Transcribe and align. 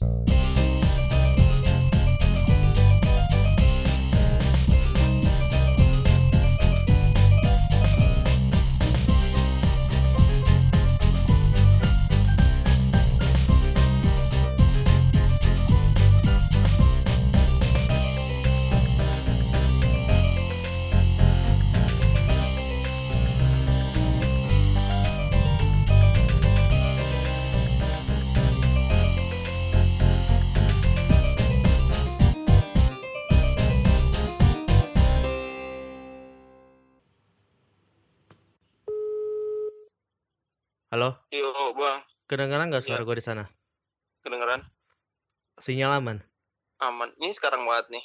Uh... 0.00 0.27
Kedengeran 42.38 42.70
nggak 42.70 42.86
suara 42.86 43.02
gue 43.02 43.18
di 43.18 43.24
sana? 43.26 43.50
Kedengeran? 44.22 44.62
Sinyal 45.58 45.98
aman. 45.98 46.22
Aman. 46.78 47.10
Ini 47.18 47.34
sekarang 47.34 47.66
banget 47.66 47.98
nih. 47.98 48.04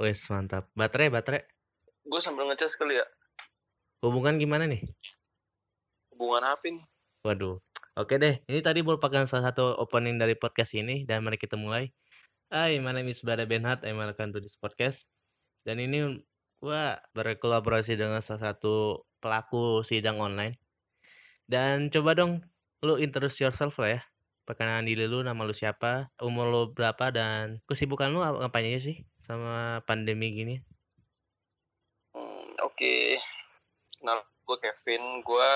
Wes 0.00 0.32
mantap. 0.32 0.72
Baterai, 0.72 1.12
baterai. 1.12 1.44
Gue 2.08 2.16
sambil 2.24 2.48
ngecas 2.48 2.72
kali 2.80 2.96
ya. 2.96 3.04
Hubungan 4.00 4.40
gimana 4.40 4.64
nih? 4.64 4.80
Hubungan 6.08 6.48
apa 6.48 6.64
nih? 6.64 6.88
Waduh. 7.20 7.60
Oke 8.00 8.16
deh, 8.16 8.40
ini 8.48 8.64
tadi 8.64 8.80
merupakan 8.80 9.28
salah 9.28 9.52
satu 9.52 9.76
opening 9.76 10.16
dari 10.16 10.32
podcast 10.32 10.72
ini 10.72 11.04
dan 11.04 11.20
mari 11.20 11.36
kita 11.36 11.60
mulai. 11.60 11.92
Hai, 12.48 12.80
my 12.80 12.96
name 12.96 13.12
is 13.12 13.20
Bada 13.20 13.44
Benhat, 13.44 13.84
I'm 13.84 14.00
welcome 14.00 14.32
to 14.32 14.40
this 14.40 14.56
podcast. 14.56 15.12
Dan 15.68 15.84
ini 15.84 16.24
gua 16.64 16.96
berkolaborasi 17.12 18.00
dengan 18.00 18.24
salah 18.24 18.56
satu 18.56 19.04
pelaku 19.20 19.84
sidang 19.84 20.16
online. 20.16 20.56
Dan 21.44 21.92
coba 21.92 22.16
dong 22.16 22.40
lu 22.84 23.00
introduce 23.00 23.40
yourself 23.40 23.76
lah 23.80 24.00
ya. 24.00 24.02
Perkenalan 24.46 24.86
diri 24.86 25.10
lu, 25.10 25.26
nama 25.26 25.42
lu 25.42 25.50
siapa, 25.50 26.12
umur 26.22 26.46
lu 26.46 26.62
berapa 26.70 27.10
dan 27.10 27.58
kesibukan 27.66 28.14
lu 28.14 28.22
apa 28.22 28.62
aja 28.62 28.78
sih 28.78 29.02
sama 29.18 29.82
pandemi 29.82 30.30
gini? 30.30 30.62
Hmm, 32.14 32.54
Oke. 32.62 33.18
Nah, 34.06 34.22
gue 34.22 34.58
Kevin. 34.62 35.26
Gue 35.26 35.50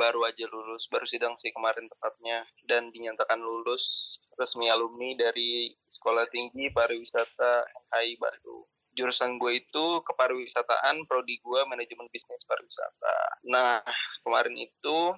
baru 0.00 0.24
aja 0.24 0.48
lulus. 0.48 0.88
Baru 0.88 1.04
sidang 1.04 1.36
sih 1.36 1.52
kemarin 1.52 1.92
tepatnya. 1.92 2.48
Dan 2.64 2.88
dinyatakan 2.88 3.36
lulus 3.36 4.16
resmi 4.40 4.72
alumni 4.72 5.12
dari 5.12 5.76
Sekolah 5.84 6.24
Tinggi 6.32 6.72
Pariwisata 6.72 7.68
HI 8.00 8.16
Bandung. 8.16 8.64
Jurusan 8.96 9.36
gue 9.36 9.60
itu 9.60 9.86
kepariwisataan, 10.02 11.04
prodi 11.06 11.38
gue 11.38 11.60
manajemen 11.68 12.10
bisnis 12.10 12.42
pariwisata. 12.42 13.44
Nah, 13.46 13.78
kemarin 14.26 14.56
itu 14.58 15.14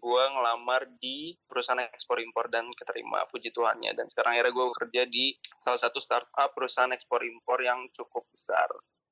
gue 0.00 0.24
ngelamar 0.32 0.88
di 0.96 1.36
perusahaan 1.44 1.84
ekspor 1.84 2.24
impor 2.24 2.48
dan 2.48 2.66
keterima 2.72 3.28
puji 3.28 3.52
Tuhannya 3.52 3.92
dan 3.92 4.08
sekarang 4.08 4.34
akhirnya 4.34 4.56
gue 4.56 4.66
kerja 4.80 5.02
di 5.04 5.36
salah 5.60 5.76
satu 5.76 6.00
startup 6.00 6.50
perusahaan 6.56 6.90
ekspor 6.90 7.20
impor 7.22 7.60
yang 7.60 7.84
cukup 7.92 8.24
besar 8.32 8.68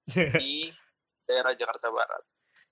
di 0.40 0.72
daerah 1.28 1.52
Jakarta 1.52 1.92
Barat. 1.92 2.24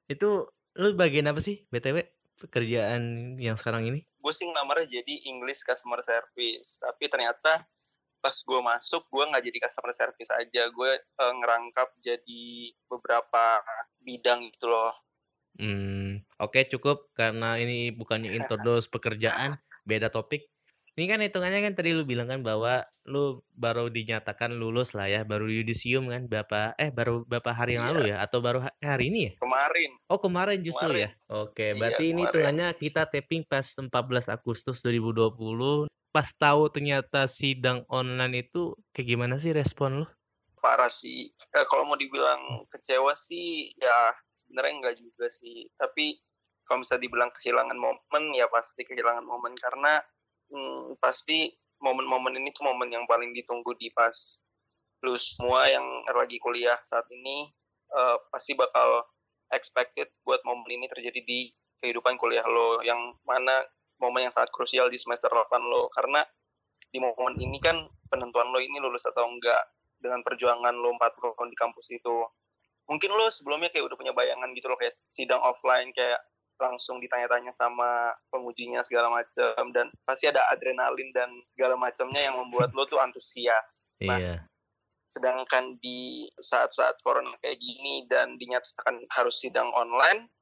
Itu 0.09 0.49
lu 0.81 0.97
bagian 0.97 1.29
apa 1.29 1.45
sih 1.45 1.69
BTW 1.69 2.01
pekerjaan 2.41 3.37
yang 3.37 3.61
sekarang 3.61 3.85
ini? 3.85 4.01
Gue 4.17 4.33
sih 4.33 4.49
ngelamarnya 4.49 5.01
jadi 5.01 5.15
English 5.29 5.65
Customer 5.65 6.01
Service, 6.01 6.81
tapi 6.81 7.09
ternyata 7.13 7.69
pas 8.27 8.35
gue 8.43 8.59
masuk 8.59 9.07
gue 9.07 9.23
nggak 9.23 9.45
jadi 9.45 9.59
customer 9.63 9.95
service 9.95 10.35
aja, 10.35 10.67
gue 10.67 10.91
eh, 10.99 11.35
ngerangkap 11.39 11.95
jadi 12.03 12.75
beberapa 12.91 13.63
bidang 14.03 14.51
gitu 14.51 14.67
loh. 14.67 14.91
Hmm, 15.57 16.21
oke 16.37 16.61
cukup 16.69 17.09
karena 17.17 17.57
ini 17.57 17.89
bukannya 17.93 18.29
introduce 18.37 18.93
pekerjaan, 18.93 19.57
beda 19.89 20.13
topik. 20.13 20.53
Ini 20.97 21.05
kan 21.13 21.21
hitungannya 21.21 21.61
kan 21.61 21.77
tadi 21.77 21.93
lu 21.93 22.09
bilang 22.09 22.25
kan 22.25 22.41
bahwa 22.41 22.81
lu 23.05 23.45
baru 23.53 23.93
dinyatakan 23.93 24.57
lulus 24.57 24.97
lah 24.97 25.05
ya, 25.09 25.29
baru 25.29 25.45
yudisium 25.49 26.09
kan 26.09 26.25
berapa 26.25 26.73
eh 26.81 26.89
baru 26.89 27.25
berapa 27.29 27.53
hari 27.53 27.77
yang 27.77 27.85
Iya. 27.85 27.93
lalu 27.93 28.01
ya 28.09 28.17
atau 28.25 28.39
baru 28.41 28.65
ha- 28.65 28.77
hari 28.81 29.13
ini 29.13 29.21
ya? 29.29 29.33
Kemarin 29.37 29.93
Oh 30.09 30.17
kemarin 30.17 30.63
justru 30.65 30.89
Kemarin. 30.97 31.05
ya. 31.05 31.11
Oke, 31.29 31.67
Iya, 31.69 31.77
berarti 31.77 32.03
ini 32.09 32.13
kemarin. 32.15 32.25
hitungannya 32.25 32.69
kita 32.81 33.03
taping 33.13 33.43
pas 33.45 33.67
14 33.69 34.33
Agustus 34.33 34.81
2020. 34.81 35.85
Pas 36.15 36.29
tahu 36.33 36.73
ternyata 36.73 37.29
sidang 37.29 37.85
online 37.93 38.49
itu 38.49 38.73
kayak 38.97 39.09
gimana 39.17 39.37
sih 39.37 39.53
respon 39.53 40.01
lu? 40.01 40.07
parah 40.57 40.91
sih. 40.91 41.31
Eh, 41.57 41.65
kalau 41.73 41.89
mau 41.89 41.97
dibilang 41.97 42.69
kecewa 42.69 43.17
sih 43.17 43.73
ya 43.81 44.13
sebenarnya 44.37 44.73
enggak 44.77 44.97
juga 45.01 45.27
sih. 45.33 45.65
Tapi 45.73 46.21
kalau 46.69 46.85
bisa 46.85 47.01
dibilang 47.01 47.33
kehilangan 47.33 47.79
momen 47.81 48.37
ya 48.37 48.45
pasti 48.53 48.85
kehilangan 48.85 49.25
momen. 49.25 49.57
Karena 49.57 49.97
hmm, 50.53 51.01
pasti 51.01 51.49
momen-momen 51.81 52.37
ini 52.37 52.53
tuh 52.53 52.69
momen 52.69 52.93
yang 52.93 53.09
paling 53.09 53.33
ditunggu 53.33 53.73
di 53.81 53.89
pas 53.97 54.13
lu 55.05 55.17
semua 55.17 55.65
yang 55.73 55.85
lagi 56.13 56.37
kuliah 56.37 56.77
saat 56.85 57.09
ini. 57.09 57.49
Eh, 57.89 58.17
pasti 58.29 58.53
bakal 58.53 59.09
expected 59.49 60.13
buat 60.29 60.45
momen 60.45 60.69
ini 60.69 60.85
terjadi 60.93 61.25
di 61.25 61.49
kehidupan 61.81 62.21
kuliah 62.21 62.45
lo 62.45 62.85
yang 62.85 63.17
mana 63.25 63.65
momen 63.97 64.29
yang 64.29 64.35
sangat 64.35 64.53
krusial 64.53 64.93
di 64.93 65.01
semester 65.01 65.33
8 65.33 65.57
lo. 65.65 65.89
Karena 65.89 66.21
di 66.93 67.01
momen 67.01 67.41
ini 67.41 67.57
kan 67.65 67.81
penentuan 68.13 68.53
lo 68.53 68.61
ini 68.61 68.77
lulus 68.77 69.09
atau 69.09 69.25
enggak 69.25 69.65
dengan 70.01 70.21
perjuangan 70.23 70.75
lo 70.77 70.95
4 70.97 71.17
tahun 71.17 71.49
di 71.51 71.59
kampus 71.59 71.87
itu 71.93 72.17
mungkin 72.87 73.11
lo 73.15 73.27
sebelumnya 73.29 73.69
kayak 73.75 73.91
udah 73.91 73.97
punya 73.99 74.13
bayangan 74.15 74.51
gitu 74.55 74.71
loh 74.71 74.79
kayak 74.79 74.95
sidang 75.11 75.43
offline 75.43 75.91
kayak 75.91 76.23
langsung 76.57 76.97
ditanya-tanya 77.05 77.53
sama 77.53 78.17
pengujinya 78.33 78.81
segala 78.81 79.13
macam 79.13 79.61
dan 79.77 79.93
pasti 80.09 80.25
ada 80.31 80.41
adrenalin 80.49 81.13
dan 81.13 81.29
segala 81.53 81.77
macamnya 81.77 82.33
yang 82.33 82.37
membuat 82.41 82.73
lo 82.73 82.89
tuh 82.89 82.97
antusias 82.97 83.93
nah 84.01 84.17
Iya. 84.17 84.37
sedangkan 85.07 85.77
di 85.79 86.27
saat-saat 86.35 86.99
corona 87.05 87.37
kayak 87.45 87.61
gini 87.61 88.09
dan 88.09 88.41
dinyatakan 88.41 89.05
harus 89.13 89.37
sidang 89.39 89.69
online 89.77 90.33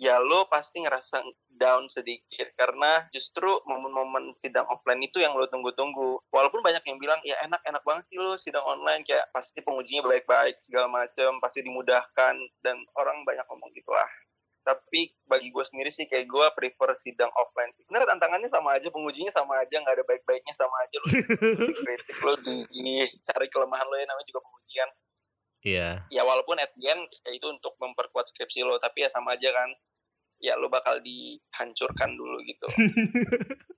ya 0.00 0.16
lo 0.16 0.48
pasti 0.48 0.80
ngerasa 0.80 1.20
down 1.60 1.84
sedikit 1.92 2.48
karena 2.56 3.04
justru 3.12 3.52
momen-momen 3.68 4.32
sidang 4.32 4.64
offline 4.72 5.04
itu 5.04 5.20
yang 5.20 5.36
lo 5.36 5.44
tunggu-tunggu. 5.44 6.24
Walaupun 6.32 6.64
banyak 6.64 6.80
yang 6.88 6.96
bilang 6.96 7.20
ya 7.20 7.36
enak-enak 7.44 7.84
banget 7.84 8.04
sih 8.08 8.16
lo 8.16 8.40
sidang 8.40 8.64
online. 8.64 9.04
Kayak 9.04 9.28
pasti 9.28 9.60
pengujinya 9.60 10.08
baik-baik 10.08 10.56
segala 10.64 10.88
macam 10.88 11.36
pasti 11.44 11.60
dimudahkan 11.60 12.34
dan 12.64 12.80
orang 12.96 13.20
banyak 13.28 13.44
ngomong 13.52 13.68
gitu 13.76 13.92
lah 13.92 14.08
tapi 14.60 15.08
bagi 15.24 15.48
gue 15.48 15.64
sendiri 15.64 15.88
sih 15.88 16.04
kayak 16.04 16.28
gue 16.28 16.46
prefer 16.52 16.92
sidang 16.92 17.32
offline 17.32 17.72
sih. 17.72 17.82
Bener 17.88 18.04
tantangannya 18.04 18.46
sama 18.46 18.76
aja 18.76 18.92
pengujinya 18.92 19.32
sama 19.32 19.56
aja 19.56 19.80
nggak 19.80 19.96
ada 19.98 20.04
baik-baiknya 20.04 20.52
sama 20.52 20.84
aja 20.84 21.00
lo. 21.00 21.06
Kritik 21.88 22.18
lo 22.22 22.32
di 22.44 23.08
cari 23.24 23.48
kelemahan 23.48 23.88
lo 23.88 23.96
ya 23.96 24.04
namanya 24.04 24.28
juga 24.28 24.44
pengujian 24.44 24.88
Iya. 25.60 26.08
ya 26.08 26.24
walaupun 26.24 26.56
at 26.56 26.72
the 26.72 26.88
end 26.88 27.04
ya 27.20 27.36
itu 27.36 27.44
untuk 27.52 27.76
memperkuat 27.76 28.32
skripsi 28.32 28.64
lo 28.64 28.80
tapi 28.80 29.04
ya 29.04 29.12
sama 29.12 29.36
aja 29.36 29.52
kan 29.52 29.68
ya 30.40 30.56
lo 30.56 30.66
bakal 30.72 30.98
dihancurkan 31.04 32.16
dulu 32.16 32.40
gitu 32.48 32.66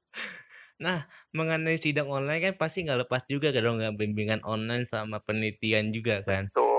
Nah, 0.82 1.06
mengenai 1.30 1.78
sidang 1.78 2.10
online 2.10 2.42
kan 2.42 2.54
pasti 2.58 2.82
nggak 2.82 3.06
lepas 3.06 3.22
juga 3.30 3.54
dong 3.54 3.78
nggak 3.78 3.94
bimbingan 3.94 4.42
online 4.42 4.82
sama 4.82 5.22
penelitian 5.22 5.94
juga 5.94 6.26
kan. 6.26 6.50
tuh 6.50 6.70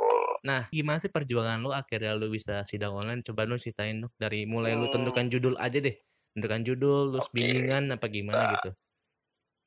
Nah, 0.43 0.67
gimana 0.75 0.99
sih 0.99 1.07
perjuangan 1.07 1.63
lu 1.63 1.71
akhirnya 1.71 2.11
lu 2.19 2.27
bisa 2.27 2.67
sidang 2.67 2.91
online? 2.99 3.23
Coba 3.23 3.47
lu 3.47 3.55
ceritain 3.55 4.03
dong 4.03 4.11
dari 4.19 4.43
mulai 4.43 4.75
lu 4.75 4.91
Hmm. 4.91 4.99
tentukan 4.99 5.31
judul 5.31 5.55
aja 5.55 5.79
deh. 5.79 5.95
Tentukan 6.35 6.61
judul, 6.67 7.15
terus 7.15 7.31
Oke. 7.31 7.35
bimbingan 7.37 7.95
apa 7.95 8.05
gimana 8.11 8.43
Nah. 8.43 8.51
gitu. 8.59 8.69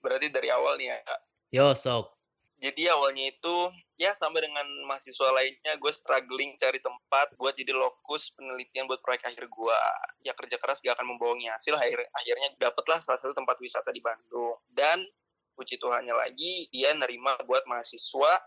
berarti 0.02 0.30
dari 0.30 0.48
awal 0.52 0.78
nih 0.78 0.92
ya 0.92 0.98
Kak. 1.02 1.20
Yo, 1.50 1.66
sok. 1.74 2.15
Jadi 2.56 2.88
awalnya 2.97 3.29
itu 3.29 3.56
ya 4.00 4.17
sama 4.17 4.41
dengan 4.41 4.64
mahasiswa 4.88 5.29
lainnya 5.29 5.76
gue 5.76 5.93
struggling 5.93 6.56
cari 6.56 6.81
tempat 6.81 7.37
buat 7.37 7.53
jadi 7.53 7.76
lokus 7.76 8.32
penelitian 8.32 8.88
buat 8.88 9.05
proyek 9.05 9.29
akhir 9.29 9.44
gue. 9.44 9.79
Ya 10.25 10.32
kerja 10.32 10.56
keras 10.56 10.81
gak 10.81 10.97
akan 10.97 11.17
membohongi 11.17 11.53
hasil 11.53 11.76
akhir 11.76 12.08
akhirnya 12.17 12.49
dapatlah 12.56 13.00
salah 13.05 13.20
satu 13.20 13.37
tempat 13.37 13.61
wisata 13.61 13.93
di 13.93 14.00
Bandung. 14.00 14.56
Dan 14.73 15.05
puji 15.53 15.76
Tuhannya 15.76 16.17
lagi 16.17 16.69
dia 16.73 16.97
nerima 16.97 17.37
buat 17.44 17.64
mahasiswa 17.69 18.41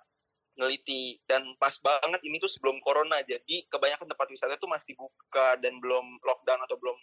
neliti 0.57 1.21
dan 1.29 1.45
pas 1.61 1.77
banget 1.79 2.19
ini 2.25 2.41
tuh 2.41 2.49
sebelum 2.49 2.81
corona 2.83 3.21
jadi 3.23 3.63
kebanyakan 3.69 4.09
tempat 4.09 4.27
wisata 4.27 4.59
tuh 4.59 4.67
masih 4.67 4.97
buka 4.97 5.55
dan 5.61 5.77
belum 5.79 6.19
lockdown 6.25 6.59
atau 6.65 6.75
belum 6.81 6.97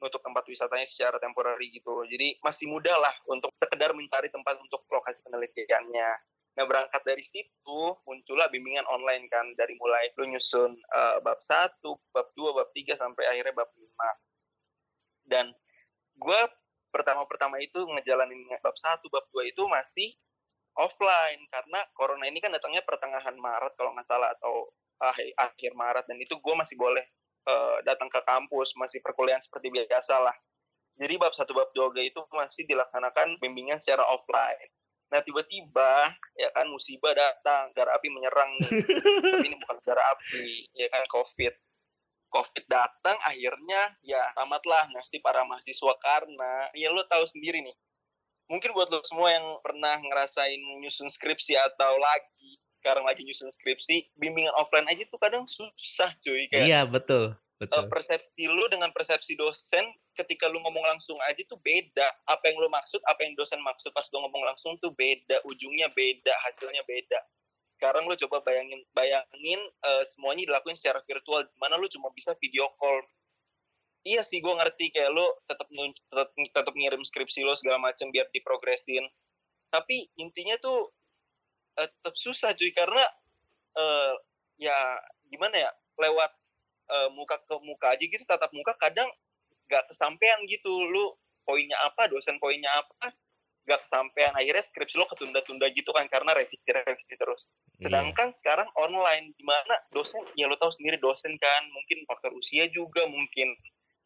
nutup 0.00 0.22
tempat 0.22 0.46
wisatanya 0.46 0.86
secara 0.86 1.16
temporary 1.18 1.70
gitu. 1.74 2.04
Jadi 2.06 2.38
masih 2.40 2.70
mudah 2.70 2.94
lah 2.94 3.14
untuk 3.26 3.50
sekedar 3.52 3.90
mencari 3.90 4.30
tempat 4.30 4.54
untuk 4.62 4.86
lokasi 4.86 5.22
penelitiannya 5.26 6.08
Nah 6.54 6.64
berangkat 6.70 7.02
dari 7.02 7.24
situ 7.26 7.80
muncullah 8.06 8.46
bimbingan 8.50 8.86
online 8.86 9.26
kan. 9.26 9.46
Dari 9.58 9.74
mulai 9.74 10.14
lu 10.14 10.30
nyusun 10.30 10.70
eh, 10.74 11.16
bab 11.22 11.38
1, 11.42 11.82
bab 12.14 12.28
2, 12.38 12.58
bab 12.58 12.68
3 12.70 12.94
sampai 12.94 13.24
akhirnya 13.26 13.54
bab 13.54 13.70
5. 13.74 13.82
Dan 15.26 15.50
gue 16.14 16.40
pertama-pertama 16.94 17.58
itu 17.58 17.82
ngejalanin 17.82 18.46
bab 18.62 18.76
satu, 18.78 19.10
bab 19.10 19.26
dua 19.34 19.42
itu 19.50 19.66
masih 19.66 20.14
offline. 20.78 21.42
Karena 21.50 21.82
corona 21.96 22.30
ini 22.30 22.38
kan 22.38 22.54
datangnya 22.54 22.86
pertengahan 22.86 23.34
Maret 23.34 23.74
kalau 23.74 23.90
nggak 23.96 24.06
salah 24.06 24.30
atau 24.30 24.70
akhir, 25.02 25.34
akhir 25.34 25.72
Maret. 25.74 26.04
Dan 26.06 26.22
itu 26.22 26.38
gue 26.38 26.54
masih 26.54 26.78
boleh 26.78 27.02
uh, 27.50 27.82
datang 27.82 28.06
ke 28.06 28.20
kampus 28.22 28.78
masih 28.78 29.02
perkuliahan 29.02 29.42
seperti 29.42 29.74
biasa 29.74 30.22
lah. 30.22 30.36
Jadi 30.94 31.18
bab 31.18 31.34
satu 31.34 31.50
bab 31.50 31.74
dua 31.74 31.90
itu 31.98 32.22
masih 32.30 32.62
dilaksanakan 32.70 33.42
bimbingan 33.42 33.82
secara 33.82 34.06
offline 34.06 34.70
nah 35.14 35.22
tiba-tiba 35.22 36.10
ya 36.34 36.50
kan 36.50 36.66
musibah 36.66 37.14
datang 37.14 37.70
gara 37.70 37.94
api 37.94 38.10
menyerang. 38.10 38.50
Tapi 39.38 39.46
ini 39.46 39.54
bukan 39.62 39.78
gara 39.78 40.02
api 40.10 40.66
ya 40.74 40.90
kan 40.90 41.06
covid. 41.06 41.54
Covid 42.34 42.66
datang 42.66 43.14
akhirnya 43.22 43.94
ya 44.02 44.18
tamatlah 44.34 44.90
nasib 44.90 45.22
para 45.22 45.46
mahasiswa 45.46 45.94
karena 46.02 46.66
ya 46.74 46.90
lo 46.90 47.06
tahu 47.06 47.22
sendiri 47.30 47.62
nih. 47.62 47.76
Mungkin 48.50 48.74
buat 48.74 48.90
lo 48.90 48.98
semua 49.06 49.30
yang 49.30 49.46
pernah 49.62 50.02
ngerasain 50.02 50.58
nyusun 50.82 51.06
skripsi 51.06 51.54
atau 51.54 51.94
lagi 51.94 52.58
sekarang 52.74 53.06
lagi 53.06 53.22
nyusun 53.22 53.54
skripsi 53.54 54.18
bimbingan 54.18 54.50
offline 54.58 54.90
aja 54.90 55.06
tuh 55.06 55.22
kadang 55.22 55.46
susah 55.46 56.10
cuy 56.18 56.50
kayak 56.50 56.66
iya 56.66 56.82
betul 56.82 57.38
betul. 57.60 57.86
Persepsi 57.90 58.48
lu 58.50 58.64
dengan 58.72 58.90
persepsi 58.90 59.38
dosen 59.38 59.84
ketika 60.14 60.50
lu 60.50 60.62
ngomong 60.62 60.84
langsung 60.94 61.18
aja 61.26 61.40
tuh 61.46 61.58
beda. 61.60 62.06
Apa 62.26 62.50
yang 62.50 62.58
lu 62.62 62.68
maksud 62.70 63.00
apa 63.06 63.20
yang 63.26 63.34
dosen 63.38 63.60
maksud 63.62 63.90
pas 63.94 64.06
lu 64.10 64.18
ngomong 64.24 64.42
langsung 64.46 64.74
tuh 64.78 64.90
beda. 64.94 65.42
Ujungnya 65.46 65.90
beda 65.92 66.34
hasilnya 66.46 66.82
beda. 66.86 67.20
Sekarang 67.74 68.06
lu 68.06 68.14
coba 68.14 68.42
bayangin 68.46 68.80
bayangin 68.94 69.60
uh, 69.82 70.02
semuanya 70.06 70.50
dilakuin 70.50 70.78
secara 70.78 71.02
virtual 71.04 71.42
mana 71.58 71.74
lu 71.78 71.90
cuma 71.90 72.10
bisa 72.14 72.32
video 72.38 72.70
call. 72.78 73.02
Iya 74.04 74.20
sih 74.20 74.44
gue 74.44 74.52
ngerti 74.52 74.92
kayak 74.92 75.16
lo 75.16 75.42
tetap 75.48 75.64
tetap 75.72 76.28
tetap 76.36 76.74
ngirim 76.76 77.00
skripsi 77.00 77.40
lo 77.40 77.56
segala 77.56 77.80
macam 77.80 78.12
biar 78.12 78.28
diprogresin 78.28 79.00
tapi 79.74 80.06
intinya 80.22 80.54
tuh 80.62 80.86
uh, 81.82 81.88
tetap 81.98 82.14
susah 82.14 82.54
cuy 82.54 82.70
karena 82.70 83.02
uh, 83.74 84.14
ya 84.54 84.76
gimana 85.26 85.66
ya 85.66 85.70
lewat 85.98 86.30
uh, 86.90 87.08
muka 87.12 87.40
ke 87.40 87.54
muka 87.62 87.86
aja 87.94 88.04
gitu 88.04 88.24
tatap 88.24 88.50
muka 88.52 88.74
kadang 88.76 89.08
gak 89.68 89.84
kesampaian 89.88 90.36
gitu 90.48 90.68
lu 90.68 91.14
poinnya 91.44 91.76
apa 91.84 92.08
dosen 92.08 92.36
poinnya 92.40 92.68
apa 92.72 93.12
gak 93.64 93.80
kesampaian 93.80 94.32
akhirnya 94.36 94.60
skripsi 94.60 95.00
lo 95.00 95.08
ketunda-tunda 95.08 95.72
gitu 95.72 95.88
kan 95.96 96.04
karena 96.12 96.36
revisi-revisi 96.36 97.16
terus 97.16 97.48
iya. 97.48 97.88
sedangkan 97.88 98.28
yeah. 98.28 98.36
sekarang 98.36 98.68
online 98.76 99.32
gimana 99.40 99.74
dosen 99.88 100.20
ya 100.36 100.44
lo 100.44 100.56
tahu 100.60 100.68
sendiri 100.68 101.00
dosen 101.00 101.32
kan 101.40 101.62
mungkin 101.72 102.04
faktor 102.04 102.36
usia 102.36 102.68
juga 102.68 103.08
mungkin 103.08 103.56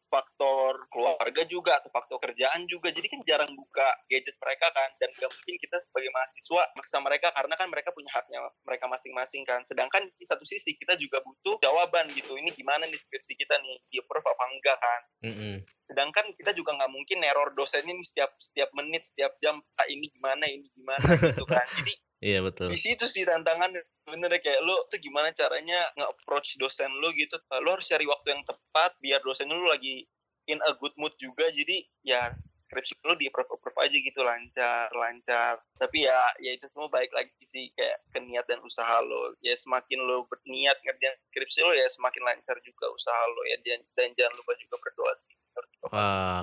faktor 0.09 0.89
keluarga 0.89 1.41
juga 1.45 1.77
atau 1.77 1.89
faktor 1.93 2.17
kerjaan 2.19 2.65
juga. 2.65 2.89
Jadi 2.89 3.07
kan 3.07 3.21
jarang 3.23 3.51
buka 3.53 3.87
gadget 4.09 4.35
mereka 4.41 4.67
kan 4.73 4.89
dan 4.97 5.09
gak 5.15 5.29
mungkin 5.29 5.55
kita 5.61 5.77
sebagai 5.79 6.09
mahasiswa 6.11 6.61
maksa 6.75 6.97
mereka 6.99 7.27
karena 7.31 7.55
kan 7.55 7.67
mereka 7.69 7.89
punya 7.93 8.11
haknya 8.11 8.41
mereka 8.65 8.85
masing-masing 8.89 9.45
kan. 9.45 9.61
Sedangkan 9.63 10.03
di 10.17 10.25
satu 10.25 10.43
sisi 10.43 10.75
kita 10.75 10.97
juga 10.97 11.21
butuh 11.21 11.61
jawaban 11.61 12.09
gitu 12.11 12.35
ini 12.35 12.49
gimana 12.51 12.83
nih 12.89 12.97
skripsi 12.97 13.37
kita 13.37 13.55
nih 13.61 13.77
di 13.87 13.97
approve 14.01 14.27
apa 14.27 14.43
enggak 14.49 14.77
kan. 14.81 15.01
Mm 15.19 15.35
-hmm. 15.35 15.55
sedangkan 15.83 16.31
kita 16.31 16.55
juga 16.55 16.79
nggak 16.79 16.91
mungkin 16.95 17.19
error 17.27 17.51
dosen 17.51 17.83
ini 17.83 17.99
setiap 17.99 18.31
setiap 18.39 18.71
menit 18.71 19.03
setiap 19.03 19.35
jam 19.43 19.59
ah, 19.75 19.87
ini 19.91 20.07
gimana 20.07 20.47
ini 20.47 20.69
gimana 20.71 21.03
gitu 21.35 21.43
kan. 21.43 21.65
Jadi 21.65 21.93
Iya 22.19 22.43
betul. 22.43 22.67
Di 22.67 22.79
situ 22.79 23.07
sih 23.07 23.23
tantangan 23.23 23.71
bener 24.03 24.31
kayak 24.43 24.59
lo 24.67 24.75
tuh 24.91 24.99
gimana 24.99 25.31
caranya 25.31 25.79
nge-approach 25.95 26.59
dosen 26.59 26.91
lo 26.99 27.07
gitu. 27.15 27.39
Lo 27.63 27.79
harus 27.79 27.87
cari 27.87 28.03
waktu 28.03 28.35
yang 28.35 28.43
tepat 28.43 28.91
biar 28.99 29.23
dosen 29.23 29.47
lo 29.47 29.71
lagi 29.71 30.03
in 30.51 30.59
a 30.67 30.75
good 30.75 30.91
mood 30.99 31.15
juga. 31.15 31.47
Jadi 31.47 31.79
ya 32.03 32.35
skripsi 32.59 32.99
lo 33.07 33.15
di 33.15 33.31
approve 33.31 33.55
approve 33.55 33.79
aja 33.87 33.95
gitu 33.95 34.19
lancar 34.19 34.91
lancar. 34.91 35.63
Tapi 35.79 36.11
ya 36.11 36.19
ya 36.43 36.51
itu 36.51 36.67
semua 36.67 36.91
baik 36.91 37.15
lagi 37.15 37.31
sih 37.39 37.71
kayak 37.71 38.03
ke 38.11 38.19
niat 38.19 38.43
dan 38.51 38.59
usaha 38.67 38.99
lo. 38.99 39.39
Ya 39.39 39.55
semakin 39.55 40.03
lo 40.03 40.27
berniat 40.27 40.75
ngerjain 40.83 41.15
skripsi 41.31 41.63
lo 41.63 41.71
ya 41.71 41.87
semakin 41.87 42.19
lancar 42.27 42.59
juga 42.59 42.91
usaha 42.91 43.23
lo 43.31 43.47
ya 43.47 43.55
dan, 43.63 43.79
dan 43.95 44.11
jangan 44.11 44.35
lupa 44.35 44.59
juga 44.59 44.75
berdoa 44.75 45.15
sih. 45.15 45.39
Oke. 45.55 45.95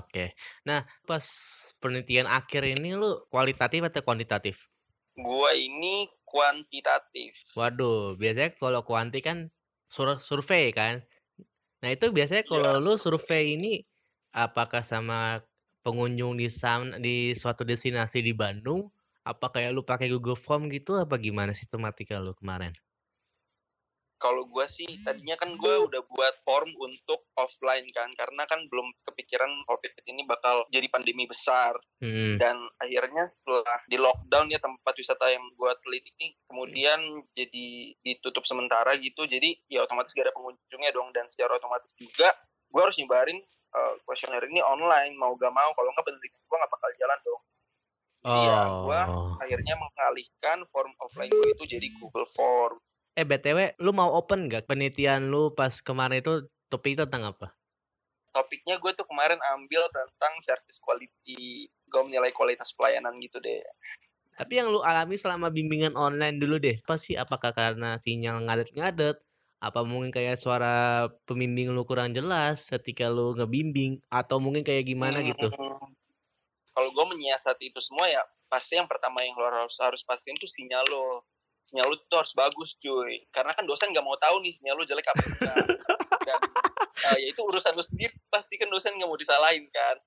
Okay. 0.09 0.29
Nah, 0.65 0.89
pas 1.05 1.25
penelitian 1.85 2.25
akhir 2.25 2.65
ini 2.65 2.97
lo 2.97 3.29
kualitatif 3.29 3.85
atau 3.85 4.01
kuantitatif? 4.01 4.73
Gua 5.17 5.51
ini 5.57 6.13
kuantitatif. 6.29 7.33
Waduh, 7.57 8.21
biasanya 8.21 8.53
kalau 8.61 8.85
kuanti 8.85 9.25
kan 9.25 9.49
sur 9.89 10.21
survei 10.21 10.75
kan. 10.77 11.01
Nah, 11.81 11.91
itu 11.95 12.13
biasanya 12.13 12.45
iya, 12.45 12.51
kalau 12.51 12.73
ya, 12.77 12.85
lu 12.85 12.93
survei 13.01 13.57
ini 13.57 13.81
apakah 14.37 14.85
sama 14.85 15.41
pengunjung 15.81 16.37
di 16.37 16.49
sam 16.53 16.93
di 17.01 17.33
suatu 17.33 17.63
destinasi 17.65 18.21
di 18.21 18.37
Bandung? 18.37 18.93
Apa 19.25 19.51
kayak 19.51 19.75
lu 19.75 19.83
pakai 19.83 20.13
Google 20.13 20.39
Form 20.39 20.69
gitu 20.71 20.95
apa 21.01 21.17
gimana 21.19 21.51
sistematika 21.57 22.21
lu 22.21 22.37
kemarin? 22.37 22.77
Kalau 24.17 24.49
gue 24.49 24.65
sih 24.65 24.89
tadinya 25.05 25.37
kan 25.37 25.53
gue 25.53 25.75
udah 25.89 26.01
buat 26.09 26.35
form 26.43 26.73
untuk 26.81 27.29
offline 27.37 27.85
kan 27.93 28.09
karena 28.17 28.49
kan 28.49 28.65
belum 28.69 28.89
kepikiran 29.05 29.49
covid 29.69 29.93
ini 30.09 30.25
bakal 30.25 30.65
jadi 30.73 30.89
pandemi 30.89 31.29
besar 31.29 31.77
hmm. 32.01 32.41
dan 32.41 32.57
akhirnya 32.81 33.29
setelah 33.29 33.79
di 33.85 34.01
lockdown 34.01 34.49
ya 34.49 34.61
tempat 34.61 34.95
wisata 34.97 35.29
yang 35.29 35.45
gue 35.53 35.73
teliti 35.85 36.11
ini 36.17 36.29
kemudian 36.49 37.01
hmm. 37.01 37.29
jadi 37.37 37.69
ditutup 38.01 38.45
sementara 38.49 38.97
gitu 38.97 39.29
jadi 39.29 39.53
ya 39.69 39.85
otomatis 39.85 40.17
gak 40.17 40.33
ada 40.33 40.35
pengunjungnya 40.35 40.91
dong 40.97 41.13
dan 41.13 41.29
secara 41.29 41.61
otomatis 41.61 41.93
juga 41.93 42.33
gue 42.73 42.81
harus 42.83 42.97
nyebarin 42.99 43.39
kuesioner 44.09 44.43
uh, 44.43 44.49
ini 44.51 44.61
online 44.65 45.15
mau 45.15 45.37
gak 45.37 45.53
mau 45.53 45.71
kalau 45.77 45.93
nggak 45.93 46.07
penelitian 46.09 46.43
gue 46.45 46.57
nggak 46.57 46.73
bakal 46.73 46.91
jalan 46.97 47.19
dong 47.23 47.43
iya, 48.27 48.33
oh. 48.33 48.43
ya 48.43 48.61
gue 48.83 49.01
akhirnya 49.45 49.75
mengalihkan 49.77 50.59
form 50.73 50.93
offline 50.99 51.31
gue 51.31 51.51
itu 51.53 51.65
jadi 51.79 51.87
Google 52.01 52.27
Form 52.27 52.81
Eh 53.17 53.25
BTW, 53.25 53.81
lu 53.81 53.97
mau 53.97 54.13
open 54.13 54.53
gak 54.53 54.69
penelitian 54.69 55.33
lu 55.33 55.49
pas 55.57 55.73
kemarin 55.81 56.21
itu 56.21 56.45
topik 56.69 57.01
itu 57.01 57.09
tentang 57.09 57.33
apa? 57.33 57.57
Topiknya 58.29 58.77
gue 58.77 58.93
tuh 58.93 59.09
kemarin 59.09 59.41
ambil 59.57 59.89
tentang 59.89 60.37
service 60.45 60.77
quality, 60.77 61.65
gue 61.65 62.03
menilai 62.05 62.29
kualitas 62.37 62.77
pelayanan 62.77 63.17
gitu 63.25 63.41
deh. 63.41 63.65
Tapi 64.37 64.61
yang 64.61 64.69
lu 64.69 64.85
alami 64.85 65.17
selama 65.17 65.49
bimbingan 65.49 65.97
online 65.97 66.37
dulu 66.37 66.61
deh, 66.61 66.77
apa 66.85 67.01
sih? 67.01 67.17
Apakah 67.17 67.57
karena 67.57 67.97
sinyal 67.97 68.45
ngadet-ngadet? 68.45 69.17
Apa 69.65 69.81
mungkin 69.81 70.13
kayak 70.13 70.37
suara 70.37 71.09
pembimbing 71.25 71.73
lu 71.73 71.89
kurang 71.89 72.13
jelas 72.13 72.69
ketika 72.69 73.09
lu 73.09 73.33
ngebimbing? 73.33 73.97
Atau 74.13 74.37
mungkin 74.45 74.61
kayak 74.61 74.85
gimana 74.85 75.25
hmm, 75.25 75.33
gitu? 75.33 75.49
Kalau 76.77 76.91
gue 76.93 77.05
menyiasati 77.17 77.73
itu 77.73 77.81
semua 77.81 78.13
ya, 78.13 78.21
pasti 78.53 78.77
yang 78.77 78.85
pertama 78.85 79.25
yang 79.25 79.33
lo 79.41 79.49
harus 79.49 79.81
harus 79.81 80.05
pastiin 80.05 80.37
tuh 80.37 80.53
sinyal 80.53 80.85
lo 80.93 81.25
sinyal 81.67 81.87
lu 81.91 81.97
tuh 82.07 82.23
harus 82.23 82.31
bagus 82.39 82.79
cuy. 82.79 83.27
Karena 83.35 83.51
kan 83.51 83.67
dosen 83.67 83.91
nggak 83.91 84.07
mau 84.07 84.15
tahu 84.15 84.39
nih 84.39 84.55
sinyal 84.55 84.79
lu 84.79 84.87
jelek 84.87 85.11
apa 85.11 85.19
enggak. 85.19 85.57
Dan 86.31 86.41
uh, 87.11 87.17
ya 87.19 87.27
itu 87.27 87.41
urusan 87.43 87.75
lu 87.75 87.83
sendiri. 87.83 88.15
Pasti 88.31 88.55
kan 88.55 88.71
dosen 88.71 88.95
nggak 88.95 89.11
mau 89.11 89.19
disalahin 89.19 89.67
kan. 89.75 89.97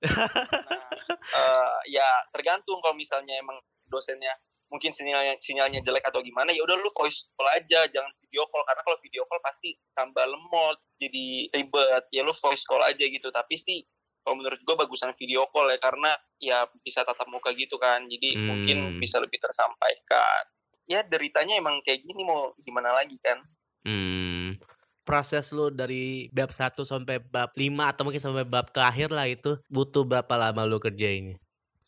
Nah 1.10 1.36
uh, 1.36 1.78
ya 1.90 2.06
tergantung 2.30 2.78
kalau 2.80 2.94
misalnya 2.94 3.34
emang 3.36 3.58
dosennya 3.90 4.30
mungkin 4.70 4.94
sinyalnya 4.94 5.34
sinyalnya 5.42 5.82
jelek 5.82 6.06
atau 6.06 6.22
gimana 6.22 6.54
ya 6.54 6.62
udah 6.62 6.78
lu 6.78 6.86
voice 6.94 7.34
call 7.34 7.50
aja 7.50 7.84
jangan 7.92 8.08
video 8.24 8.48
call. 8.48 8.64
Karena 8.64 8.80
kalau 8.80 8.98
video 9.04 9.22
call 9.28 9.42
pasti 9.44 9.76
tambah 9.92 10.24
lemot 10.24 10.80
jadi 10.96 11.50
ribet. 11.52 12.04
Ya 12.14 12.24
lu 12.24 12.32
voice 12.32 12.64
call 12.64 12.80
aja 12.88 13.04
gitu. 13.04 13.28
Tapi 13.28 13.54
sih 13.60 13.84
kalau 14.24 14.40
menurut 14.40 14.60
gue 14.64 14.76
bagusan 14.80 15.12
video 15.12 15.44
call 15.52 15.68
ya 15.72 15.78
karena 15.80 16.12
ya 16.40 16.64
bisa 16.80 17.04
tatap 17.04 17.28
muka 17.28 17.52
gitu 17.52 17.76
kan. 17.76 18.08
Jadi 18.08 18.38
hmm. 18.38 18.46
mungkin 18.48 18.76
bisa 18.96 19.20
lebih 19.20 19.36
tersampaikan 19.42 20.48
ya 20.90 21.06
deritanya 21.06 21.54
emang 21.54 21.78
kayak 21.86 22.02
gini 22.02 22.26
mau 22.26 22.50
gimana 22.66 22.90
lagi 22.90 23.14
kan. 23.22 23.38
Hmm. 23.86 24.58
Proses 25.06 25.54
lo 25.54 25.70
dari 25.70 26.26
bab 26.34 26.50
1 26.50 26.82
sampai 26.82 27.22
bab 27.22 27.54
5 27.54 27.62
atau 27.94 28.02
mungkin 28.02 28.22
sampai 28.22 28.42
bab 28.42 28.66
terakhir 28.74 29.14
lah 29.14 29.30
itu 29.30 29.54
butuh 29.70 30.02
berapa 30.02 30.34
lama 30.34 30.66
lo 30.66 30.82
kerja 30.82 31.08
ini 31.08 31.38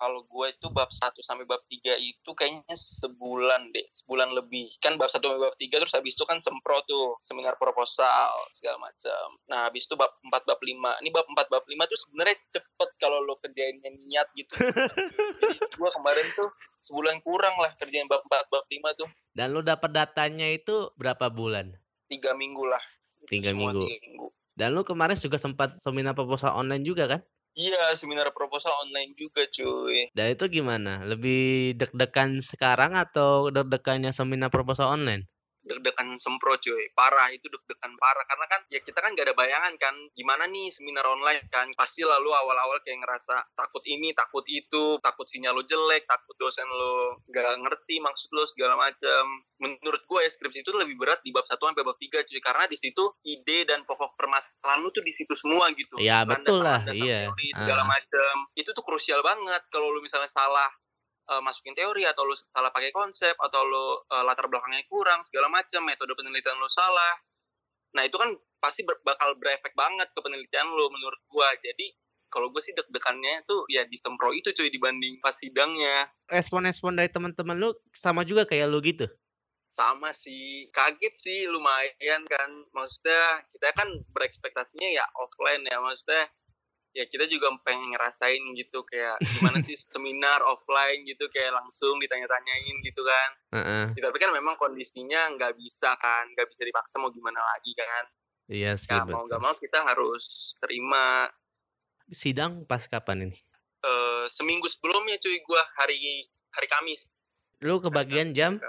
kalau 0.02 0.26
gue 0.26 0.46
itu 0.50 0.66
bab 0.74 0.90
1 0.90 1.14
sampai 1.22 1.46
bab 1.46 1.62
3 1.70 1.94
itu 2.02 2.30
kayaknya 2.34 2.74
sebulan 2.74 3.70
deh, 3.70 3.86
sebulan 3.86 4.34
lebih. 4.34 4.74
Kan 4.82 4.98
bab 4.98 5.06
1 5.06 5.22
sampai 5.22 5.38
bab 5.38 5.54
3 5.54 5.78
terus 5.78 5.94
habis 5.94 6.18
itu 6.18 6.26
kan 6.26 6.42
sempro 6.42 6.82
tuh, 6.82 7.14
seminar 7.22 7.54
proposal 7.54 8.34
segala 8.50 8.82
macam. 8.82 9.38
Nah, 9.46 9.70
habis 9.70 9.86
itu 9.86 9.94
bab 9.94 10.10
4 10.26 10.42
bab 10.42 10.58
5. 10.58 10.98
Ini 11.06 11.08
bab 11.14 11.22
4 11.30 11.46
bab 11.46 11.62
5 11.62 11.86
tuh 11.86 11.98
sebenarnya 12.02 12.34
cepet 12.50 12.90
kalau 12.98 13.22
lo 13.22 13.38
kerjainnya 13.38 13.94
niat 13.94 14.26
gitu. 14.34 14.50
Jadi 15.38 15.58
gue 15.70 15.90
kemarin 15.94 16.26
tuh 16.34 16.50
sebulan 16.82 17.22
kurang 17.22 17.54
lah 17.62 17.70
kerjain 17.78 18.10
bab 18.10 18.26
4 18.26 18.50
bab 18.50 18.66
5 18.66 18.98
tuh. 18.98 19.08
Dan 19.30 19.54
lo 19.54 19.62
dapat 19.62 19.94
datanya 19.94 20.50
itu 20.50 20.90
berapa 20.98 21.30
bulan? 21.30 21.78
Tiga 22.10 22.34
minggu 22.34 22.66
lah. 22.66 22.82
Tiga 23.30 23.54
minggu. 23.54 23.86
tiga 23.86 24.02
minggu. 24.02 24.26
Dan 24.58 24.74
lo 24.74 24.82
kemarin 24.82 25.14
juga 25.14 25.38
sempat 25.38 25.78
seminar 25.78 26.18
proposal 26.18 26.58
online 26.58 26.82
juga 26.82 27.06
kan? 27.06 27.22
Iya, 27.56 27.92
seminar 28.00 28.32
proposal 28.32 28.72
online 28.82 29.12
juga, 29.20 29.44
cuy. 29.56 30.08
Dan 30.16 30.26
itu 30.32 30.44
gimana? 30.56 31.04
Lebih 31.04 31.40
deg-degan 31.80 32.40
sekarang 32.40 32.92
atau 32.96 33.52
deg-degannya 33.52 34.10
seminar 34.12 34.48
proposal 34.48 34.88
online? 34.96 35.28
Deg-degan 35.62 36.18
sempro 36.18 36.58
cuy. 36.58 36.90
Parah 36.92 37.30
itu 37.30 37.46
deg-degan 37.46 37.94
parah. 37.98 38.24
Karena 38.26 38.46
kan 38.50 38.60
ya 38.68 38.80
kita 38.82 38.98
kan 38.98 39.14
gak 39.14 39.30
ada 39.30 39.34
bayangan 39.38 39.74
kan 39.78 39.94
gimana 40.12 40.44
nih 40.50 40.68
seminar 40.68 41.06
online 41.06 41.46
kan? 41.48 41.70
Pasti 41.78 42.02
lalu 42.02 42.30
awal-awal 42.34 42.82
kayak 42.82 43.02
ngerasa 43.02 43.54
takut 43.54 43.82
ini 43.86 44.10
takut 44.12 44.44
itu 44.50 44.98
takut 44.98 45.26
sinyal 45.26 45.54
lo 45.54 45.62
jelek 45.62 46.04
takut 46.06 46.34
dosen 46.36 46.66
lo 46.66 47.22
gak 47.30 47.58
ngerti 47.62 48.02
maksud 48.02 48.30
lo 48.34 48.44
segala 48.44 48.74
macam 48.74 49.46
menurut 49.62 50.02
gue 50.02 50.20
ya 50.26 50.30
skripsi 50.30 50.66
itu 50.66 50.74
lebih 50.74 50.98
berat 50.98 51.22
di 51.22 51.30
bab 51.30 51.46
satu 51.46 51.70
sampai 51.70 51.86
bab 51.86 51.96
tiga 51.98 52.20
cuy. 52.26 52.40
Karena 52.42 52.66
di 52.66 52.74
situ 52.74 53.02
ide 53.22 53.64
dan 53.68 53.86
pokok 53.86 54.18
permasalahan 54.18 54.82
lu 54.82 54.90
tuh 54.90 55.04
di 55.06 55.14
situ 55.14 55.32
semua 55.38 55.70
gitu. 55.72 55.98
Ya 56.02 56.26
betul 56.26 56.62
lah 56.62 56.82
iya. 56.90 57.30
teori, 57.30 57.48
segala 57.54 57.86
ah. 57.86 57.88
macam 57.88 58.34
itu 58.58 58.70
tuh 58.74 58.84
krusial 58.84 59.22
banget 59.22 59.62
kalau 59.70 59.94
lu 59.94 60.02
misalnya 60.02 60.28
salah 60.28 60.68
uh, 61.30 61.42
masukin 61.44 61.76
teori 61.76 62.02
atau 62.08 62.26
lu 62.26 62.34
salah 62.34 62.72
pakai 62.74 62.90
konsep 62.90 63.34
atau 63.38 63.62
lu 63.62 63.86
uh, 64.10 64.22
latar 64.26 64.48
belakangnya 64.50 64.82
kurang 64.90 65.22
segala 65.22 65.46
macam 65.52 65.86
metode 65.86 66.14
penelitian 66.18 66.58
lu 66.58 66.70
salah. 66.70 67.14
Nah 67.94 68.02
itu 68.08 68.16
kan 68.16 68.32
pasti 68.62 68.86
ber 68.86 68.98
bakal 69.02 69.36
berefek 69.36 69.74
banget 69.74 70.08
ke 70.10 70.20
penelitian 70.22 70.66
lu 70.70 70.88
menurut 70.90 71.20
gua. 71.28 71.50
Jadi 71.60 71.92
kalau 72.32 72.48
gue 72.48 72.64
sih 72.64 72.72
deg-degannya 72.72 73.44
tuh 73.44 73.68
ya 73.68 73.84
di 73.84 74.00
sempro 74.00 74.32
itu 74.32 74.56
cuy 74.56 74.72
dibanding 74.72 75.20
pas 75.20 75.36
sidangnya. 75.36 76.08
Respon-respon 76.32 76.96
dari 76.96 77.12
teman-teman 77.12 77.60
lu 77.60 77.76
sama 77.92 78.24
juga 78.24 78.48
kayak 78.48 78.72
lu 78.72 78.80
gitu? 78.80 79.04
Sama 79.68 80.16
sih. 80.16 80.72
Kaget 80.72 81.12
sih 81.12 81.44
lumayan 81.44 82.24
kan. 82.24 82.50
Maksudnya 82.72 83.44
kita 83.52 83.76
kan 83.76 83.88
berekspektasinya 84.16 84.88
ya 84.88 85.04
offline 85.20 85.68
ya. 85.68 85.76
Maksudnya 85.76 86.24
ya 86.92 87.08
kita 87.08 87.24
juga 87.24 87.48
pengen 87.64 87.96
ngerasain 87.96 88.40
gitu 88.52 88.84
kayak 88.84 89.16
gimana 89.20 89.58
sih 89.58 89.72
seminar 89.92 90.44
offline 90.44 91.02
gitu 91.08 91.24
kayak 91.32 91.56
langsung 91.56 91.96
ditanya-tanyain 91.98 92.76
gitu 92.84 93.02
kan. 93.02 93.30
Uh-uh. 93.52 93.84
tapi 93.96 94.16
kan 94.20 94.30
memang 94.32 94.56
kondisinya 94.60 95.32
nggak 95.36 95.56
bisa 95.56 95.96
kan 95.96 96.28
nggak 96.36 96.48
bisa 96.48 96.62
dipaksa 96.68 97.00
mau 97.00 97.08
gimana 97.08 97.40
lagi 97.40 97.72
kan. 97.72 98.04
Iya 98.52 98.76
sih 98.76 98.92
ya, 98.92 99.08
mau 99.08 99.24
nggak 99.24 99.40
mau 99.40 99.56
kita 99.56 99.80
harus 99.88 100.52
terima. 100.60 101.28
Sidang 102.12 102.68
pas 102.68 102.84
kapan 102.84 103.32
ini? 103.32 103.38
Uh, 103.82 104.28
seminggu 104.28 104.68
sebelumnya 104.68 105.16
cuy 105.16 105.40
gua 105.48 105.64
hari 105.80 106.28
hari 106.52 106.68
Kamis. 106.68 107.24
Lu 107.64 107.80
kebagian 107.80 108.36
jam? 108.36 108.60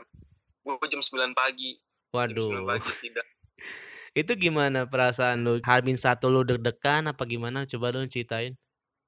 gua 0.64 0.80
jam 0.88 1.04
9 1.04 1.36
pagi. 1.36 1.76
Waduh. 2.14 2.56
jam 2.56 2.64
9 2.64 2.72
pagi 2.72 2.92
sidang 2.94 3.26
itu 4.14 4.32
gimana 4.38 4.86
perasaan 4.86 5.42
lu? 5.42 5.58
Hamin 5.66 5.98
satu 5.98 6.30
lu 6.30 6.46
deg-degan 6.46 7.10
apa 7.10 7.26
gimana? 7.26 7.66
Coba 7.66 7.90
dong 7.90 8.06
ceritain. 8.06 8.54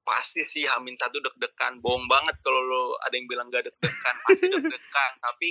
Pasti 0.02 0.42
sih 0.42 0.66
Hamin 0.66 0.98
satu 0.98 1.22
deg-degan. 1.22 1.78
Bohong 1.78 2.10
banget 2.10 2.34
kalau 2.42 2.58
lu 2.58 2.84
ada 3.06 3.14
yang 3.14 3.30
bilang 3.30 3.46
gak 3.50 3.70
deg-degan. 3.70 4.14
Pasti 4.26 4.46
deg-degan. 4.54 5.12
Tapi 5.22 5.48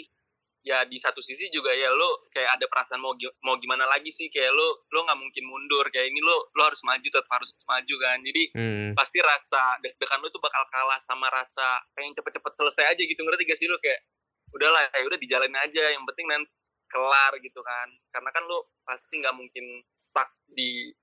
ya 0.65 0.81
di 0.89 0.97
satu 0.97 1.21
sisi 1.21 1.45
juga 1.53 1.69
ya 1.77 1.93
lo 1.93 2.25
kayak 2.33 2.57
ada 2.57 2.65
perasaan 2.65 2.97
mau 2.97 3.13
mau 3.45 3.53
gimana 3.61 3.85
lagi 3.85 4.09
sih 4.09 4.33
kayak 4.33 4.49
lo 4.49 4.89
lo 4.89 5.05
nggak 5.05 5.19
mungkin 5.21 5.45
mundur 5.45 5.85
kayak 5.93 6.09
ini 6.09 6.17
lo 6.25 6.49
lo 6.57 6.61
harus 6.65 6.81
maju 6.81 7.05
tetap 7.05 7.29
harus 7.29 7.53
maju 7.69 7.95
kan 8.01 8.17
jadi 8.25 8.43
hmm. 8.49 8.89
pasti 8.97 9.21
rasa 9.21 9.77
deg-degan 9.85 10.25
lo 10.25 10.27
tuh 10.33 10.41
bakal 10.41 10.65
kalah 10.73 10.97
sama 10.97 11.29
rasa 11.29 11.85
pengen 11.93 12.17
cepet-cepet 12.17 12.49
selesai 12.49 12.97
aja 12.97 13.01
gitu 13.05 13.21
ngerti 13.21 13.45
gak 13.45 13.59
sih 13.61 13.69
lo 13.69 13.77
kayak 13.77 14.09
udahlah 14.57 14.81
ya 14.89 15.05
udah 15.05 15.19
dijalanin 15.21 15.57
aja 15.61 15.85
yang 15.93 16.01
penting 16.09 16.25
nanti 16.33 16.49
kelar 16.95 17.35
gitu 17.43 17.59
kan. 17.59 17.91
Karena 18.07 18.31
kan 18.31 18.47
lu 18.47 18.63
pasti 18.87 19.19
nggak 19.19 19.35
mungkin 19.35 19.83
stuck 19.91 20.31
di 20.47 20.95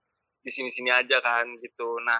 di 0.42 0.50
sini-sini 0.50 0.88
aja 0.88 1.20
kan 1.20 1.44
gitu. 1.60 2.00
Nah 2.00 2.18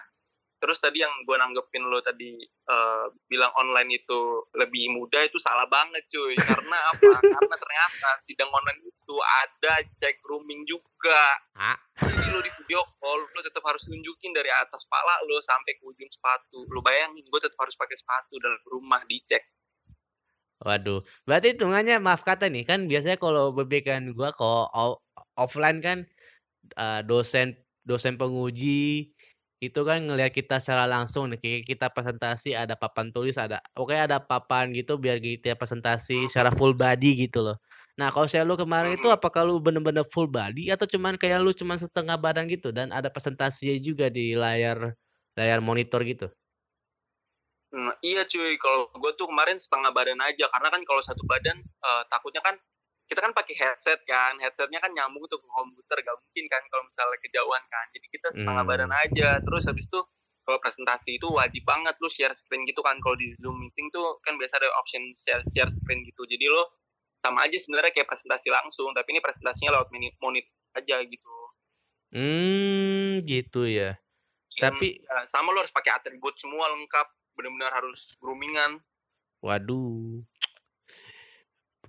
terus 0.63 0.79
tadi 0.79 1.03
yang 1.03 1.11
gue 1.27 1.35
nanggepin 1.35 1.83
lo 1.91 1.99
tadi 1.99 2.39
uh, 2.71 3.11
bilang 3.27 3.51
online 3.59 3.99
itu 3.99 4.47
lebih 4.55 4.95
mudah 4.95 5.27
itu 5.27 5.41
salah 5.41 5.67
banget 5.67 6.05
cuy. 6.07 6.37
Karena 6.39 6.79
apa? 6.93 7.09
Karena 7.35 7.57
ternyata 7.59 8.11
sidang 8.23 8.53
online 8.53 8.87
itu 8.87 9.17
ada 9.19 9.83
cek 9.99 10.23
rooming 10.23 10.63
juga. 10.69 11.25
Hah? 11.59 11.75
jadi 11.99 12.31
lo 12.31 12.41
di 12.47 12.53
video 12.63 12.81
call 13.03 13.21
lo 13.27 13.41
tetap 13.43 13.67
harus 13.67 13.91
nunjukin 13.91 14.31
dari 14.31 14.55
atas 14.55 14.87
pala 14.87 15.19
lo 15.27 15.43
sampai 15.43 15.75
ke 15.75 15.83
ujung 15.83 16.07
sepatu. 16.07 16.63
Lo 16.71 16.79
bayangin 16.79 17.27
gue 17.27 17.41
tetap 17.43 17.59
harus 17.59 17.75
pakai 17.75 17.99
sepatu 17.99 18.39
dalam 18.39 18.63
rumah 18.71 19.03
dicek 19.11 19.43
Waduh, 20.63 21.03
berarti 21.27 21.59
hitungannya 21.59 21.99
maaf 21.99 22.23
kata 22.23 22.47
nih 22.47 22.63
kan 22.63 22.87
biasanya 22.87 23.19
kalau 23.19 23.51
bebekan 23.51 24.15
gua 24.15 24.31
kalau 24.31 24.95
offline 25.35 25.83
kan 25.83 25.99
dosen 27.07 27.59
dosen 27.87 28.15
penguji 28.21 29.11
itu 29.63 29.81
kan 29.87 30.03
ngelihat 30.07 30.31
kita 30.35 30.59
secara 30.63 30.87
langsung 30.91 31.31
nih 31.35 31.39
kayak 31.43 31.63
kita 31.71 31.87
presentasi 31.95 32.55
ada 32.59 32.75
papan 32.79 33.11
tulis 33.15 33.39
ada 33.39 33.63
oke 33.79 33.95
ada 33.95 34.19
papan 34.23 34.71
gitu 34.75 34.99
biar 34.99 35.19
kita 35.23 35.55
presentasi 35.59 36.27
secara 36.31 36.51
full 36.55 36.75
body 36.77 37.27
gitu 37.29 37.43
loh. 37.47 37.57
Nah 37.99 38.11
kalau 38.15 38.27
saya 38.31 38.43
lu 38.47 38.55
kemarin 38.59 38.99
itu 38.99 39.09
apakah 39.11 39.43
lu 39.47 39.59
bener-bener 39.63 40.03
full 40.07 40.27
body 40.31 40.71
atau 40.75 40.87
cuman 40.91 41.17
kayak 41.21 41.41
lu 41.43 41.51
cuman 41.55 41.79
setengah 41.81 42.17
badan 42.21 42.47
gitu 42.51 42.71
dan 42.75 42.91
ada 42.95 43.09
presentasinya 43.11 43.75
juga 43.83 44.11
di 44.13 44.35
layar 44.39 44.95
layar 45.39 45.59
monitor 45.65 46.03
gitu? 46.07 46.29
Nah, 47.73 47.97
iya 48.05 48.29
cuy, 48.29 48.61
kalau 48.61 48.93
gue 48.93 49.13
tuh 49.17 49.25
kemarin 49.33 49.57
setengah 49.57 49.89
badan 49.97 50.21
aja 50.21 50.45
karena 50.53 50.69
kan 50.69 50.83
kalau 50.85 51.01
satu 51.01 51.25
badan 51.25 51.57
uh, 51.81 52.05
takutnya 52.13 52.45
kan 52.45 52.53
kita 53.09 53.21
kan 53.25 53.33
pakai 53.33 53.55
headset 53.57 54.01
kan, 54.05 54.37
headsetnya 54.41 54.81
kan 54.81 54.93
nyambung 54.93 55.25
tuh 55.29 55.37
ke 55.41 55.49
komputer, 55.49 56.01
gak 56.01 56.17
mungkin 56.17 56.45
kan 56.49 56.63
kalau 56.69 56.85
misalnya 56.85 57.19
kejauhan 57.21 57.63
kan. 57.69 57.87
Jadi 57.93 58.07
kita 58.09 58.29
setengah 58.33 58.65
hmm. 58.65 58.73
badan 58.73 58.93
aja. 58.93 59.29
Terus 59.41 59.69
habis 59.69 59.85
itu 59.89 60.01
kalau 60.43 60.59
presentasi 60.59 61.21
itu 61.21 61.29
wajib 61.29 61.63
banget 61.69 61.93
lu 62.01 62.09
share 62.09 62.33
screen 62.33 62.65
gitu 62.65 62.81
kan. 62.81 62.97
Kalau 63.05 63.17
di 63.17 63.29
Zoom 63.29 63.61
meeting 63.61 63.93
tuh 63.93 64.17
kan 64.25 64.37
biasa 64.41 64.61
ada 64.61 64.69
option 64.81 65.03
share, 65.13 65.45
share 65.49 65.69
screen 65.69 66.05
gitu. 66.09 66.25
Jadi 66.25 66.49
lo 66.49 66.81
sama 67.17 67.45
aja 67.45 67.57
sebenarnya 67.61 67.93
kayak 67.93 68.09
presentasi 68.09 68.49
langsung, 68.49 68.91
tapi 68.97 69.13
ini 69.13 69.21
presentasinya 69.21 69.77
lewat 69.77 69.89
monitor 70.21 70.53
aja 70.73 70.97
gitu. 71.05 71.35
Hmm, 72.13 73.21
gitu 73.29 73.69
ya. 73.69 74.01
Hmm, 74.57 74.61
tapi 74.61 75.01
ya, 75.01 75.25
sama 75.29 75.53
lo 75.53 75.61
harus 75.61 75.73
pakai 75.73 76.01
atribut 76.01 76.33
semua 76.41 76.69
lengkap 76.73 77.07
benar-benar 77.35 77.73
harus 77.73 78.17
groomingan 78.21 78.81
waduh 79.43 80.23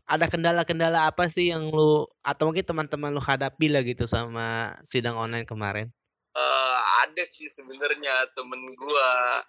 ada 0.03 0.27
kendala-kendala 0.27 1.07
apa 1.07 1.31
sih 1.31 1.50
yang 1.51 1.71
lu 1.71 2.03
atau 2.19 2.51
mungkin 2.51 2.65
teman-teman 2.67 3.15
lu 3.15 3.23
hadapi 3.23 3.71
lah 3.71 3.81
gitu 3.88 4.03
sama 4.03 4.75
sidang 4.83 5.15
online 5.15 5.47
kemarin? 5.47 5.88
Uh, 6.35 6.79
ada 7.07 7.23
sih 7.23 7.47
sebenarnya 7.47 8.27
temen 8.35 8.59
gua. 8.75 9.41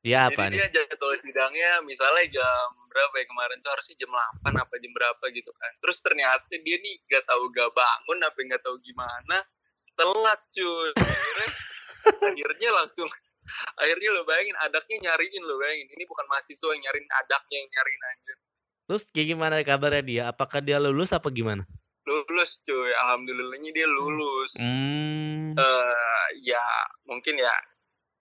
Dia 0.00 0.32
apa 0.32 0.48
Jadi 0.48 0.56
nih? 0.56 0.58
dia 0.72 0.88
jadwal 0.88 1.12
sidangnya 1.12 1.84
misalnya 1.84 2.40
jam 2.40 2.72
berapa 2.88 3.14
ya 3.20 3.26
kemarin 3.28 3.60
tuh 3.60 3.68
harusnya 3.68 3.96
jam 4.00 4.10
8 4.48 4.48
apa 4.56 4.74
jam 4.80 4.92
berapa 4.96 5.24
gitu 5.36 5.52
kan. 5.52 5.72
Terus 5.84 5.98
ternyata 6.00 6.48
dia 6.48 6.76
nih 6.80 6.94
gak 7.04 7.28
tahu 7.28 7.52
gak 7.52 7.68
bangun 7.76 8.18
apa 8.24 8.38
gak 8.56 8.62
tahu 8.64 8.80
gimana 8.80 9.44
telat 9.92 10.40
cuy. 10.48 10.90
Akhirnya, 10.96 11.48
akhirnya 12.32 12.68
langsung 12.80 13.08
akhirnya 13.78 14.08
lo 14.14 14.22
bayangin 14.26 14.56
adaknya 14.60 14.96
nyariin 15.10 15.42
lo 15.44 15.54
bayangin. 15.60 15.88
Ini 15.90 16.04
bukan 16.06 16.26
mahasiswa 16.30 16.70
yang 16.72 16.82
nyariin 16.84 17.08
adaknya 17.20 17.56
yang 17.60 17.70
nyariin 17.70 18.04
aja 18.04 18.34
terus 18.90 19.06
kayak 19.14 19.38
gimana 19.38 19.62
kabarnya 19.62 20.02
dia? 20.02 20.22
Apakah 20.26 20.58
dia 20.58 20.82
lulus 20.82 21.14
apa 21.14 21.30
gimana? 21.30 21.62
Lulus 22.02 22.58
cuy. 22.66 22.90
Alhamdulillahnya 23.06 23.70
dia 23.70 23.86
lulus. 23.86 24.58
Hmm. 24.58 25.54
uh, 25.54 26.26
ya 26.42 26.58
mungkin 27.06 27.38
ya 27.38 27.54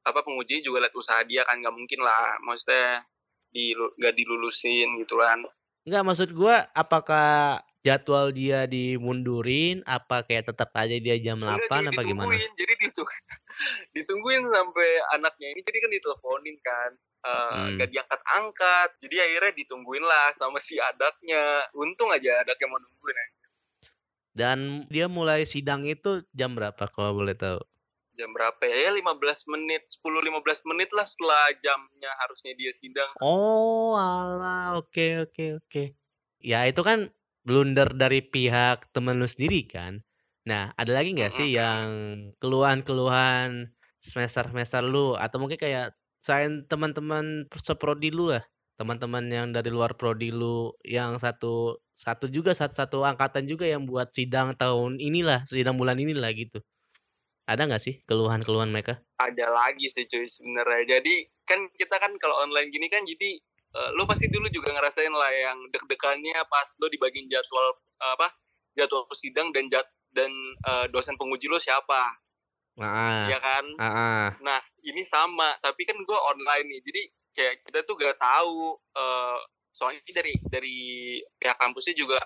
apa 0.05 0.21
penguji 0.21 0.62
juga 0.62 0.86
lihat 0.86 0.93
usaha 0.93 1.25
dia 1.25 1.41
kan. 1.41 1.57
Nggak 1.57 1.74
mungkin 1.74 2.05
lah 2.05 2.38
maksudnya 2.45 3.01
di 3.50 3.74
nggak 3.74 4.13
dilulusin 4.13 4.93
gitu 5.01 5.17
kan. 5.17 5.41
Nggak 5.89 6.05
maksud 6.05 6.29
gue 6.38 6.55
apakah 6.77 7.65
jadwal 7.81 8.29
dia 8.29 8.69
dimundurin? 8.69 9.81
Apa 9.89 10.21
kayak 10.21 10.53
tetap 10.53 10.69
aja 10.77 11.01
dia 11.01 11.17
jam 11.17 11.41
8 11.41 11.65
apa 11.65 12.01
gimana? 12.05 12.29
Jadi 12.29 12.74
ditungguin 13.96 14.44
sampai 14.46 14.89
anaknya 15.20 15.48
ini 15.51 15.62
jadi 15.63 15.78
kan 15.84 15.92
diteleponin 15.92 16.58
kan 16.63 16.92
uh, 17.25 17.51
hmm. 17.68 17.78
gak 17.80 17.89
diangkat-angkat 17.92 18.89
jadi 19.04 19.16
akhirnya 19.28 19.54
ditungguin 19.60 20.06
lah 20.06 20.32
sama 20.36 20.58
si 20.58 20.80
adaknya 20.80 21.68
untung 21.75 22.10
aja 22.12 22.44
adaknya 22.44 22.68
mau 22.72 22.80
nungguin 22.80 23.16
ya. 23.16 23.28
dan 24.34 24.60
dia 24.88 25.06
mulai 25.12 25.44
sidang 25.44 25.84
itu 25.84 26.24
jam 26.32 26.56
berapa 26.56 26.88
kalau 26.92 27.20
boleh 27.20 27.36
tahu 27.36 27.60
jam 28.20 28.36
berapa 28.36 28.60
ya? 28.68 28.92
Ya 28.92 28.92
15 28.92 29.16
menit, 29.56 29.88
10-15 30.04 30.68
menit 30.68 30.92
lah 30.92 31.08
setelah 31.08 31.56
jamnya 31.63 32.12
harusnya 32.20 32.51
dia 32.60 32.75
sidang. 32.75 33.08
Oh, 33.24 33.96
alah, 33.96 34.75
oke 34.75 34.92
okay, 34.92 35.24
oke 35.24 35.32
okay, 35.32 35.50
oke. 35.56 35.68
Okay. 35.72 35.88
Ya 36.44 36.68
itu 36.68 36.84
kan 36.84 37.08
blunder 37.48 37.88
dari 37.96 38.20
pihak 38.20 38.92
temen 38.92 39.24
lu 39.24 39.28
sendiri 39.32 39.63
kan. 39.63 40.04
Nah, 40.50 40.74
ada 40.74 40.91
lagi 40.98 41.13
nggak 41.13 41.29
sih 41.29 41.53
yang 41.53 41.86
keluhan-keluhan 42.41 43.70
semester-semester 44.01 44.82
lu 44.82 45.13
atau 45.13 45.38
mungkin 45.38 45.62
kayak 45.62 45.94
selain 46.18 46.65
teman-teman 46.65 47.46
seprodi 47.53 48.10
lu 48.10 48.34
lah, 48.34 48.41
teman-teman 48.74 49.29
yang 49.29 49.53
dari 49.53 49.70
luar 49.70 49.94
prodi 49.94 50.34
lu 50.34 50.74
yang 50.82 51.22
satu 51.22 51.77
satu 51.94 52.25
juga 52.34 52.58
satu 52.58 52.74
satu 52.74 52.98
angkatan 53.06 53.46
juga 53.46 53.70
yang 53.70 53.86
buat 53.86 54.10
sidang 54.10 54.58
tahun 54.58 54.98
inilah, 54.98 55.46
sidang 55.46 55.77
bulan 55.77 56.01
inilah 56.01 56.34
gitu. 56.34 56.65
Ada 57.46 57.70
nggak 57.70 57.82
sih 57.86 58.01
keluhan-keluhan 58.10 58.74
mereka? 58.74 59.06
Ada 59.22 59.53
lagi 59.53 59.86
sih 59.86 60.10
cuy 60.10 60.25
sebenarnya. 60.25 60.98
Jadi 60.98 61.29
kan 61.46 61.62
kita 61.77 62.01
kan 62.01 62.18
kalau 62.18 62.41
online 62.41 62.74
gini 62.74 62.89
kan 62.89 63.06
jadi 63.06 63.38
uh, 63.77 63.94
lo 63.94 64.10
pasti 64.10 64.34
dulu 64.34 64.50
juga 64.50 64.74
ngerasain 64.74 65.13
lah 65.13 65.29
yang 65.29 65.58
deg-degannya 65.70 66.41
pas 66.50 66.74
lo 66.82 66.89
dibagiin 66.89 67.29
jadwal 67.29 67.77
uh, 68.01 68.18
apa 68.18 68.34
jadwal 68.77 69.06
sidang 69.18 69.50
dan 69.53 69.68
jad, 69.68 69.86
dan 70.13 70.32
uh, 70.66 70.86
dosen 70.89 71.16
penguji 71.16 71.46
lo 71.48 71.62
siapa? 71.62 72.01
Ah, 72.80 73.28
ya 73.28 73.39
kan? 73.44 73.66
Ah, 73.75 73.88
ah. 73.88 74.28
nah 74.39 74.60
ini 74.88 75.04
sama 75.04 75.51
tapi 75.60 75.84
kan 75.84 76.00
gue 76.00 76.16
online 76.16 76.66
nih 76.72 76.80
jadi 76.80 77.01
kayak 77.36 77.56
kita 77.68 77.80
tuh 77.84 78.00
gak 78.00 78.16
tahu 78.16 78.80
uh, 78.96 79.39
soalnya 79.75 80.00
dari 80.12 80.34
dari 80.48 80.78
pihak 81.36 81.60
kampusnya 81.60 81.96
juga 81.96 82.20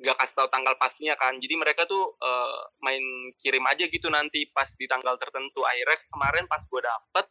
gak 0.00 0.16
kasih 0.16 0.36
tahu 0.42 0.48
tanggal 0.48 0.74
pastinya 0.80 1.14
kan. 1.18 1.36
Jadi 1.36 1.54
mereka 1.58 1.84
tuh 1.84 2.16
uh, 2.22 2.60
main 2.80 3.02
kirim 3.36 3.66
aja 3.68 3.84
gitu 3.84 4.08
nanti 4.08 4.48
pas 4.48 4.70
di 4.72 4.88
tanggal 4.88 5.18
tertentu. 5.20 5.60
Akhirnya 5.66 5.98
kemarin 6.08 6.44
pas 6.48 6.62
gue 6.64 6.80
dapet 6.80 7.26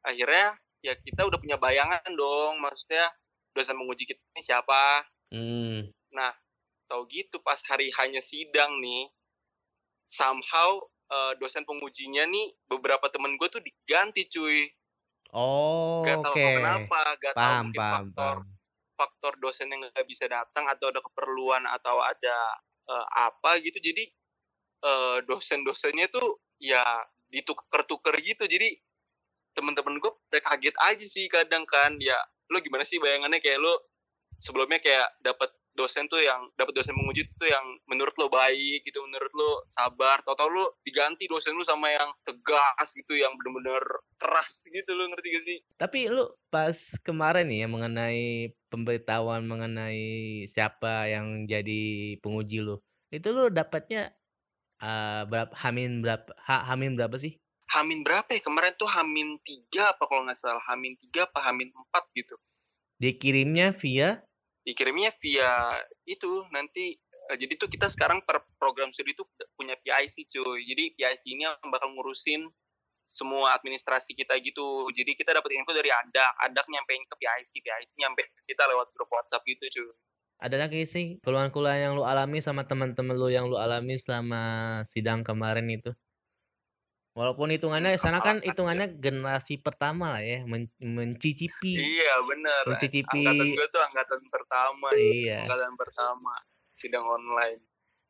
akhirnya 0.00 0.56
ya 0.80 0.96
kita 0.96 1.22
udah 1.28 1.38
punya 1.38 1.56
bayangan 1.60 2.02
dong. 2.16 2.58
Maksudnya 2.58 3.06
dosen 3.54 3.78
menguji 3.78 4.08
kita 4.10 4.20
ini 4.34 4.42
siapa? 4.42 5.06
Hmm. 5.30 5.86
nah 6.10 6.34
tau 6.90 7.06
gitu 7.06 7.38
pas 7.38 7.62
hari 7.70 7.94
hanya 8.02 8.18
sidang 8.18 8.82
nih 8.82 9.06
somehow 10.10 10.82
uh, 11.06 11.32
dosen 11.38 11.62
pengujinya 11.62 12.26
nih 12.26 12.50
beberapa 12.66 13.06
temen 13.06 13.38
gue 13.38 13.46
tuh 13.46 13.62
diganti 13.62 14.26
cuy. 14.26 14.66
Oh 15.30 16.02
gak 16.02 16.26
tau 16.26 16.34
okay. 16.34 16.58
kenapa 16.58 16.98
gak 17.22 17.34
tau 17.38 17.62
mungkin 17.62 17.78
paham, 17.78 18.02
faktor 18.10 18.36
paham. 18.42 18.58
faktor 18.98 19.32
dosen 19.38 19.70
yang 19.70 19.80
nggak 19.86 20.06
bisa 20.10 20.26
datang 20.26 20.66
atau 20.66 20.90
ada 20.90 20.98
keperluan 20.98 21.62
atau 21.70 22.02
ada 22.02 22.38
uh, 22.90 23.06
apa 23.30 23.62
gitu. 23.62 23.78
Jadi 23.78 24.10
uh, 24.82 25.22
dosen-dosennya 25.22 26.10
tuh 26.10 26.42
ya 26.58 26.82
ditukar-tukar 27.30 28.18
gitu. 28.18 28.50
Jadi 28.50 28.74
temen-temen 29.54 30.02
gue 30.02 30.10
udah 30.10 30.42
kaget 30.42 30.74
aja 30.82 31.06
sih 31.06 31.30
kadang 31.30 31.62
kan. 31.62 31.94
Ya 32.02 32.18
lo 32.50 32.58
gimana 32.58 32.82
sih 32.82 32.98
bayangannya? 32.98 33.38
Kayak 33.38 33.62
lo 33.62 33.94
sebelumnya 34.42 34.82
kayak 34.82 35.06
dapat 35.22 35.54
dosen 35.74 36.06
tuh 36.10 36.20
yang 36.20 36.50
dapat 36.58 36.76
dosen 36.76 36.94
menguji 36.94 37.26
tuh 37.38 37.48
yang 37.48 37.62
menurut 37.86 38.14
lo 38.18 38.26
baik 38.28 38.82
gitu 38.84 39.00
menurut 39.06 39.32
lo 39.34 39.50
sabar. 39.70 40.20
Tau 40.22 40.34
tau 40.34 40.50
lo 40.50 40.78
diganti 40.82 41.30
dosen 41.30 41.56
lo 41.56 41.64
sama 41.64 41.90
yang 41.90 42.10
tegas 42.26 42.94
gitu 42.94 43.14
yang 43.16 43.34
bener-bener 43.38 43.82
keras 44.18 44.66
gitu 44.68 44.90
lo 44.92 45.08
ngerti 45.10 45.28
gak 45.30 45.44
sih? 45.44 45.58
Tapi 45.78 46.10
lo 46.10 46.38
pas 46.52 46.76
kemarin 47.00 47.46
nih 47.46 47.64
ya 47.64 47.68
mengenai 47.70 48.52
pemberitahuan 48.70 49.42
mengenai 49.46 50.44
siapa 50.46 51.10
yang 51.10 51.46
jadi 51.46 52.14
penguji 52.22 52.62
lo 52.62 52.86
itu 53.10 53.34
lo 53.34 53.50
dapatnya 53.50 54.14
uh, 54.78 55.26
berapa 55.26 55.50
hamin 55.66 55.98
berapa 55.98 56.30
ha, 56.46 56.70
hamin 56.70 56.94
berapa 56.94 57.18
sih? 57.18 57.34
Hamin 57.70 58.02
berapa 58.02 58.26
ya? 58.34 58.42
Kemarin 58.42 58.74
tuh 58.74 58.90
Hamin 58.90 59.38
tiga 59.46 59.94
apa 59.94 60.02
kalau 60.10 60.26
nggak 60.26 60.34
salah? 60.34 60.62
Hamin 60.66 60.98
tiga 60.98 61.30
apa 61.30 61.38
Hamin 61.38 61.70
empat 61.70 62.02
gitu. 62.18 62.34
Dikirimnya 62.98 63.70
via 63.70 64.26
dikirimnya 64.64 65.10
via 65.20 65.74
itu 66.04 66.44
nanti 66.52 66.96
uh, 67.32 67.36
jadi 67.36 67.56
tuh 67.56 67.68
kita 67.68 67.88
sekarang 67.88 68.20
per 68.24 68.44
program 68.60 68.92
studi 68.92 69.16
itu 69.16 69.24
punya 69.56 69.76
PIC 69.80 70.28
cuy. 70.28 70.60
Jadi 70.68 70.84
PIC 70.96 71.22
ini 71.32 71.48
yang 71.48 71.56
bakal 71.72 71.92
ngurusin 71.96 72.48
semua 73.08 73.56
administrasi 73.58 74.14
kita 74.14 74.38
gitu. 74.38 74.86
Jadi 74.94 75.18
kita 75.18 75.34
dapat 75.34 75.50
info 75.56 75.74
dari 75.74 75.90
Adak 75.90 76.32
Adak 76.46 76.66
nyampein 76.68 77.02
ke 77.08 77.14
PIC 77.16 77.64
PIC 77.64 77.90
nyampe 77.98 78.22
kita 78.46 78.68
lewat 78.68 78.92
grup 78.94 79.10
WhatsApp 79.10 79.44
gitu 79.48 79.66
cuy. 79.66 79.90
Ada 80.40 80.56
lagi 80.56 80.88
sih 80.88 81.20
keluhan-keluhan 81.20 81.78
yang 81.84 81.92
lu 82.00 82.04
alami 82.08 82.40
sama 82.40 82.64
teman-teman 82.64 83.12
lu 83.12 83.28
yang 83.28 83.44
lu 83.44 83.60
alami 83.60 84.00
selama 84.00 84.80
sidang 84.88 85.20
kemarin 85.20 85.68
itu 85.68 85.92
Walaupun 87.10 87.50
hitungannya 87.50 87.98
sana 87.98 88.22
kan 88.22 88.38
hitungannya 88.38 89.02
generasi 89.02 89.58
pertama 89.58 90.14
lah 90.14 90.22
ya, 90.22 90.46
men 90.46 90.70
mencicipi. 90.78 91.74
Iya 91.74 92.22
benar. 92.22 92.62
Mencicipi. 92.70 93.26
Angkatan 93.26 93.46
gue 93.50 93.66
tuh 93.66 93.82
angkatan 93.82 94.20
pertama. 94.30 94.88
Iya. 94.94 95.42
Angkatan 95.42 95.74
pertama 95.74 96.34
sidang 96.70 97.02
online. 97.02 97.60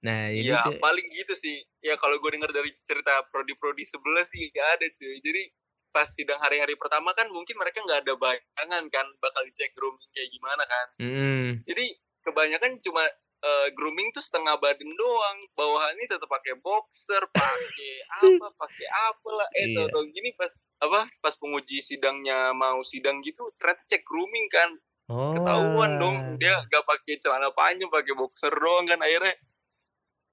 Nah, 0.00 0.33
ini 0.33 0.52
ya 0.52 0.64
tuh, 0.64 0.76
paling 0.80 1.07
gitu 1.12 1.33
sih. 1.33 1.61
Ya 1.80 1.97
kalau 1.97 2.16
gue 2.21 2.30
dengar 2.33 2.52
dari 2.52 2.73
cerita 2.85 3.25
prodi-prodi 3.28 3.85
sebelah 3.85 4.25
sih 4.25 4.49
gak 4.52 4.80
ada 4.80 4.87
cuy. 4.92 5.16
Jadi 5.21 5.42
pas 5.90 6.07
sidang 6.07 6.38
hari-hari 6.38 6.78
pertama 6.78 7.11
kan 7.19 7.26
mungkin 7.35 7.59
mereka 7.59 7.83
nggak 7.83 8.07
ada 8.07 8.14
bayangan 8.14 8.87
kan 8.95 9.07
bakal 9.19 9.42
dicek 9.42 9.75
grooming 9.75 10.11
kayak 10.14 10.30
gimana 10.30 10.62
kan. 10.62 10.87
mm. 11.02 11.49
Jadi 11.66 11.87
kebanyakan 12.23 12.78
cuma 12.78 13.02
uh, 13.40 13.66
grooming 13.73 14.08
tuh 14.10 14.21
setengah 14.21 14.56
badan 14.56 14.88
doang 14.88 15.38
bawahannya 15.54 16.06
tetap 16.06 16.28
pakai 16.28 16.56
boxer 16.56 17.23
pakai 17.28 17.93
apa 18.23 18.47
pakai 18.62 18.88
apa 19.10 19.28
lah 19.30 19.49
eh 19.56 19.67
Iya. 19.71 19.88
tau 19.88 20.04
gini 20.06 20.32
pas 20.34 20.52
apa 20.80 21.08
pas 21.21 21.34
penguji 21.36 21.80
sidangnya 21.80 22.52
mau 22.52 22.80
sidang 22.80 23.21
gitu 23.21 23.45
ternyata 23.56 23.82
cek 23.86 24.02
grooming 24.04 24.49
kan 24.49 24.71
Oh. 25.10 25.34
ketahuan 25.34 25.99
dong 25.99 26.17
dia 26.38 26.54
gak 26.71 26.86
pakai 26.86 27.19
celana 27.19 27.50
panjang 27.50 27.91
pakai 27.91 28.15
boxer 28.15 28.54
doang 28.54 28.86
kan 28.86 29.02
akhirnya 29.02 29.34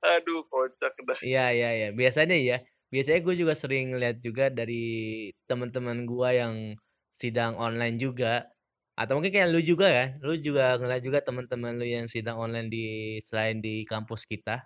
aduh 0.05 0.45
kocak 0.45 0.93
dah 1.01 1.17
Iya, 1.25 1.49
iya, 1.49 1.69
iya. 1.73 1.89
Biasanya 1.89 2.37
ya, 2.37 2.61
biasanya 2.93 3.25
gue 3.25 3.35
juga 3.35 3.57
sering 3.57 3.97
lihat 3.97 4.21
juga 4.21 4.53
dari 4.53 4.85
teman-teman 5.49 6.05
gua 6.05 6.29
yang 6.29 6.77
sidang 7.09 7.57
online 7.57 7.97
juga 7.97 8.45
atau 8.97 9.21
mungkin 9.21 9.29
kayak 9.29 9.53
lu 9.53 9.61
juga 9.61 9.87
kan 9.93 10.09
lu 10.25 10.33
juga 10.41 10.73
ngeliat 10.81 11.01
juga 11.05 11.21
teman-teman 11.21 11.77
lu 11.77 11.85
yang 11.85 12.09
sidang 12.09 12.41
online 12.41 12.65
di 12.65 12.85
selain 13.21 13.61
di 13.61 13.85
kampus 13.85 14.25
kita 14.25 14.65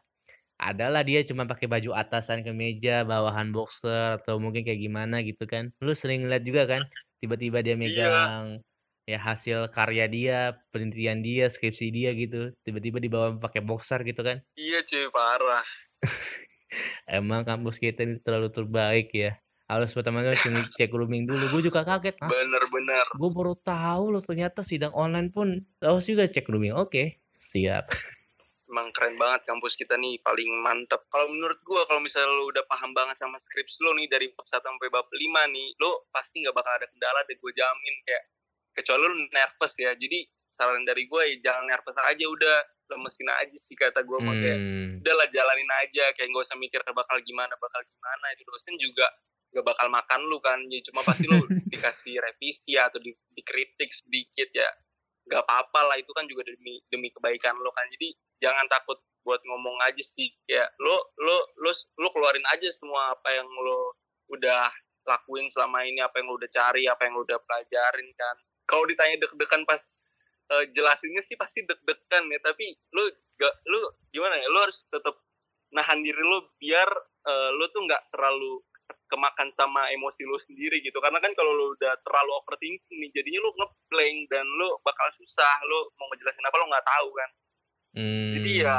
adalah 0.62 1.02
dia 1.02 1.26
cuma 1.26 1.44
pakai 1.50 1.66
baju 1.66 1.98
atasan 1.98 2.46
kemeja 2.46 3.02
bawahan 3.02 3.50
boxer 3.50 4.22
atau 4.22 4.38
mungkin 4.38 4.62
kayak 4.62 4.78
gimana 4.78 5.26
gitu 5.26 5.50
kan. 5.50 5.74
Lu 5.82 5.98
sering 5.98 6.22
ngeliat 6.22 6.46
juga 6.46 6.70
kan 6.70 6.86
tiba-tiba 7.18 7.66
dia 7.66 7.74
megang 7.74 8.62
ya 9.10 9.18
hasil 9.18 9.74
karya 9.74 10.06
dia 10.06 10.62
penelitian 10.70 11.26
dia 11.26 11.50
skripsi 11.50 11.90
dia 11.90 12.14
gitu 12.14 12.54
tiba-tiba 12.62 13.02
dibawa 13.02 13.28
pakai 13.42 13.66
boxer 13.66 14.06
gitu 14.06 14.22
kan. 14.22 14.46
Iya 14.54 14.86
cuy 14.86 15.10
parah. 15.10 15.66
Emang 17.10 17.42
kampus 17.42 17.82
kita 17.82 18.06
ini 18.06 18.22
terlalu 18.22 18.54
terbaik 18.54 19.10
ya 19.18 19.42
harus 19.72 19.96
pertama-tama 19.96 20.36
cek 20.36 20.76
cek 20.76 20.90
grooming 20.92 21.24
dulu. 21.24 21.48
Gue 21.48 21.62
juga 21.64 21.88
kaget 21.88 22.20
Hah? 22.20 22.28
bener-bener 22.28 23.06
gue 23.16 23.30
baru 23.32 23.56
tahu 23.56 24.12
loh 24.12 24.24
ternyata 24.24 24.68
sidang 24.68 24.92
online 24.92 25.32
pun 25.32 25.64
harus 25.80 26.04
juga 26.04 26.28
cek 26.28 26.44
grooming. 26.44 26.76
Oke 26.76 27.24
siap. 27.32 27.88
Emang 28.72 28.88
keren 28.96 29.20
banget 29.20 29.44
kampus 29.52 29.76
kita 29.76 30.00
nih 30.00 30.16
paling 30.24 30.48
mantep. 30.64 31.04
Kalau 31.12 31.28
menurut 31.28 31.60
gua 31.68 31.84
kalau 31.92 32.00
misalnya 32.00 32.32
lu 32.32 32.56
udah 32.56 32.64
paham 32.72 32.96
banget 32.96 33.20
sama 33.20 33.36
skripsi 33.36 33.84
lo 33.84 33.92
nih 34.00 34.08
dari 34.08 34.32
bab 34.32 34.48
1 34.48 34.64
sampai 34.64 34.88
bab 34.88 35.12
5 35.12 35.20
nih 35.52 35.76
lo 35.84 36.08
pasti 36.08 36.40
nggak 36.40 36.56
bakal 36.56 36.72
ada 36.80 36.88
kendala 36.88 37.20
deh 37.28 37.36
gue 37.36 37.52
jamin 37.52 37.96
kayak 38.08 38.24
kecuali 38.72 39.04
lu 39.12 39.16
nervous 39.28 39.74
ya. 39.76 39.92
Jadi 39.92 40.24
saran 40.48 40.88
dari 40.88 41.04
gue 41.04 41.22
ya 41.36 41.52
jangan 41.52 41.68
nervous 41.68 42.00
aja 42.00 42.26
udah 42.28 42.58
lemesin 42.96 43.28
aja 43.28 43.58
sih 43.60 43.76
kata 43.76 44.04
gue 44.04 44.20
kayak 44.20 44.58
hmm. 44.60 45.00
udahlah 45.04 45.28
jalanin 45.32 45.72
aja 45.80 46.12
kayak 46.12 46.28
gak 46.28 46.44
usah 46.44 46.60
mikir 46.60 46.80
bakal 46.96 47.20
gimana 47.28 47.52
bakal 47.60 47.84
gimana. 47.84 48.26
Itu 48.36 48.48
dosen 48.48 48.80
juga 48.80 49.08
gak 49.52 49.66
bakal 49.68 49.88
makan 49.92 50.22
lu 50.26 50.40
kan. 50.40 50.60
Ya 50.72 50.80
cuma 50.88 51.04
pasti 51.04 51.28
lu 51.28 51.38
dikasih 51.72 52.18
revisi 52.24 52.80
atau 52.80 52.98
di, 52.98 53.12
dikritik 53.36 53.92
sedikit 53.92 54.50
ya. 54.56 54.68
Gak 55.28 55.44
apa-apa 55.46 55.94
lah 55.94 55.98
itu 56.00 56.12
kan 56.16 56.26
juga 56.26 56.48
demi 56.48 56.80
demi 56.88 57.12
kebaikan 57.12 57.56
lo 57.60 57.70
kan. 57.76 57.86
Jadi 57.92 58.16
jangan 58.42 58.66
takut 58.72 58.98
buat 59.22 59.44
ngomong 59.46 59.78
aja 59.86 60.02
sih. 60.02 60.32
Ya 60.48 60.64
lo 60.80 61.14
lo 61.20 61.38
lo 61.62 61.72
lo 61.72 62.08
keluarin 62.10 62.46
aja 62.52 62.68
semua 62.72 63.14
apa 63.14 63.30
yang 63.36 63.48
lo 63.48 64.00
udah 64.32 64.72
lakuin 65.06 65.50
selama 65.50 65.84
ini 65.84 66.00
apa 66.00 66.22
yang 66.22 66.32
lo 66.32 66.40
udah 66.40 66.52
cari 66.52 66.88
apa 66.88 67.06
yang 67.06 67.20
lo 67.20 67.24
udah 67.28 67.40
pelajarin 67.44 68.10
kan. 68.16 68.36
Kalau 68.66 68.88
ditanya 68.88 69.28
deg-degan 69.28 69.68
pas 69.68 69.84
uh, 70.48 70.64
jelasinnya 70.72 71.20
sih 71.20 71.36
pasti 71.36 71.68
deg-degan 71.68 72.32
ya. 72.32 72.40
Tapi 72.40 72.72
lo 72.96 73.04
gak 73.36 73.54
lo 73.68 74.00
gimana 74.10 74.40
ya? 74.40 74.48
Lo 74.48 74.64
harus 74.64 74.88
tetap 74.88 75.16
nahan 75.72 76.04
diri 76.04 76.20
lo 76.20 76.52
biar 76.60 76.90
uh, 77.26 77.50
lo 77.56 77.66
tuh 77.72 77.82
nggak 77.88 78.12
terlalu 78.12 78.60
kemakan 79.10 79.50
sama 79.52 79.90
emosi 79.92 80.24
lo 80.28 80.38
sendiri 80.38 80.80
gitu. 80.84 80.98
Karena 81.02 81.20
kan 81.20 81.32
kalau 81.34 81.52
lo 81.52 81.66
udah 81.76 81.94
terlalu 82.04 82.32
overthinking 82.44 82.98
nih 83.00 83.12
jadinya 83.12 83.40
lo 83.44 83.52
ngeblank 83.58 84.18
dan 84.32 84.46
lo 84.46 84.80
bakal 84.86 85.08
susah 85.18 85.56
lo 85.68 85.92
mau 86.00 86.08
ngejelasin 86.12 86.46
apa 86.46 86.56
lo 86.60 86.66
nggak 86.70 86.88
tahu 86.88 87.10
kan. 87.16 87.32
Hmm. 87.92 88.40
jadi 88.40 88.52
ya 88.64 88.78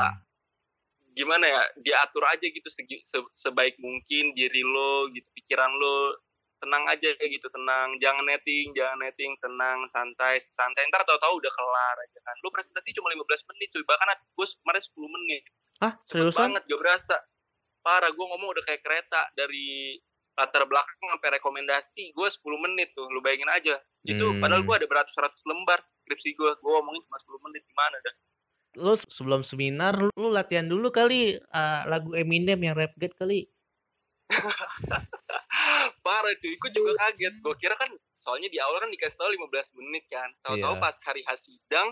gimana 1.13 1.45
ya 1.45 1.61
diatur 1.77 2.25
aja 2.25 2.49
gitu 2.49 2.65
segi, 2.73 3.05
se, 3.05 3.21
sebaik 3.37 3.77
mungkin 3.77 4.33
diri 4.33 4.65
lo 4.65 5.05
gitu 5.13 5.29
pikiran 5.37 5.69
lo 5.69 6.17
tenang 6.63 6.87
aja 6.87 7.11
gitu 7.19 7.47
tenang. 7.51 7.99
Jangan 7.99 8.23
netting 8.23 8.71
jangan 8.73 9.03
netting. 9.03 9.35
Tenang 9.43 9.83
santai 9.91 10.39
santai. 10.49 10.87
Ntar 10.89 11.03
tahu-tahu 11.03 11.43
udah 11.43 11.53
kelar 11.53 11.97
aja 11.99 12.19
kan. 12.23 12.37
Lo 12.47 12.55
presentasi 12.55 12.95
cuma 12.95 13.11
15 13.11 13.51
menit 13.51 13.69
cuy. 13.75 13.83
Bahkan 13.83 14.09
gue 14.39 14.47
kemarin 14.63 14.83
10 14.83 15.17
menit. 15.19 15.43
Ah 15.83 15.99
Cepet 16.07 16.31
seriusan? 16.31 16.43
banget 16.55 16.63
gak 16.71 16.81
berasa 16.81 17.17
parah 17.83 18.09
gue 18.09 18.25
ngomong 18.25 18.49
udah 18.49 18.65
kayak 18.65 18.81
kereta 18.81 19.27
dari 19.33 19.99
latar 20.33 20.65
belakang 20.65 20.97
sampai 21.05 21.29
rekomendasi 21.37 22.11
gue 22.11 22.25
10 22.27 22.41
menit 22.59 22.89
tuh 22.93 23.05
lu 23.07 23.21
bayangin 23.21 23.51
aja. 23.51 23.77
Itu 24.01 24.33
Hmm. 24.33 24.41
padahal 24.41 24.63
gue 24.63 24.75
ada 24.75 24.87
beratus-ratus 24.87 25.45
lembar 25.45 25.77
skripsi 25.79 26.33
gue 26.33 26.51
gue 26.55 26.73
ngomongin 26.73 27.03
cuma 27.05 27.19
10 27.19 27.45
menit 27.45 27.63
gimana 27.63 27.97
dah? 28.01 28.15
Lu 28.79 28.95
sebelum 28.97 29.43
seminar 29.43 29.93
lu, 29.95 30.09
lu 30.17 30.33
latihan 30.33 30.65
dulu 30.65 30.89
kali 30.89 31.37
uh, 31.37 31.83
lagu 31.85 32.17
Eminem 32.17 32.57
yang 32.57 32.73
Rap 32.73 32.97
God 32.97 33.13
kali. 33.13 33.45
Parah 36.03 36.33
cuy 36.35 36.55
gue 36.55 36.71
juga 36.73 36.93
kaget. 36.99 37.35
Gue 37.39 37.55
kira 37.57 37.77
kan 37.77 37.91
soalnya 38.17 38.49
di 38.49 38.57
awal 38.57 38.81
kan 38.81 38.89
dikasih 38.89 39.19
tahu 39.19 39.29
15 39.29 39.79
menit 39.79 40.05
kan. 40.09 40.29
Tahu-tahu 40.41 40.75
Iya. 40.75 40.81
pas 40.81 40.97
hari 41.05 41.23
hasidang 41.25 41.89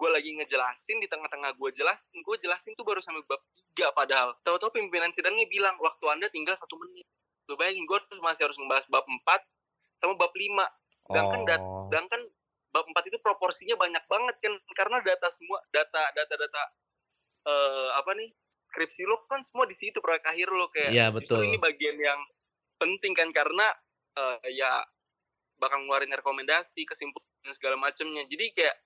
gue 0.00 0.08
lagi 0.08 0.32
ngejelasin 0.32 0.96
di 0.96 1.04
tengah-tengah 1.12 1.52
gue 1.60 1.70
jelasin 1.76 2.16
gue 2.24 2.36
jelasin 2.40 2.72
tuh 2.72 2.88
baru 2.88 3.04
sampai 3.04 3.20
bab 3.28 3.44
tiga 3.52 3.92
padahal 3.92 4.32
tahu-tahu 4.40 4.72
pimpinan 4.80 5.12
sidangnya 5.12 5.44
bilang 5.44 5.76
waktu 5.76 6.04
anda 6.08 6.24
tinggal 6.32 6.56
satu 6.56 6.80
menit 6.80 7.04
lu 7.44 7.54
bayangin 7.60 7.84
gue 7.84 7.98
masih 8.24 8.48
harus 8.48 8.56
membahas 8.56 8.88
bab 8.88 9.04
4 9.04 9.20
sama 10.00 10.16
bab 10.16 10.32
5 10.32 10.40
sedangkan 10.96 11.40
dat, 11.44 11.60
Oh. 11.60 11.76
sedangkan 11.84 12.20
bab 12.72 12.86
4 12.88 13.12
itu 13.12 13.18
proporsinya 13.20 13.76
banyak 13.76 14.04
banget 14.08 14.36
kan 14.40 14.54
karena 14.72 14.96
data 15.04 15.28
semua 15.28 15.60
data 15.68 16.02
data 16.16 16.34
data 16.38 16.62
eh 17.40 17.88
apa 18.00 18.10
nih 18.16 18.32
skripsi 18.64 19.04
lo 19.04 19.28
kan 19.28 19.44
semua 19.44 19.68
di 19.68 19.76
situ 19.76 20.00
proyek 20.00 20.24
akhir 20.24 20.48
lo 20.48 20.72
kayak 20.72 20.92
justru 21.20 21.44
betul. 21.44 21.48
ini 21.50 21.58
bagian 21.60 21.96
yang 22.00 22.20
penting 22.80 23.12
kan 23.12 23.28
karena 23.34 23.66
eh, 24.16 24.56
ya 24.56 24.80
bakal 25.60 25.84
ngeluarin 25.84 26.12
rekomendasi 26.14 26.88
kesimpulan 26.88 27.52
segala 27.52 27.76
macamnya 27.76 28.24
jadi 28.24 28.48
kayak 28.56 28.76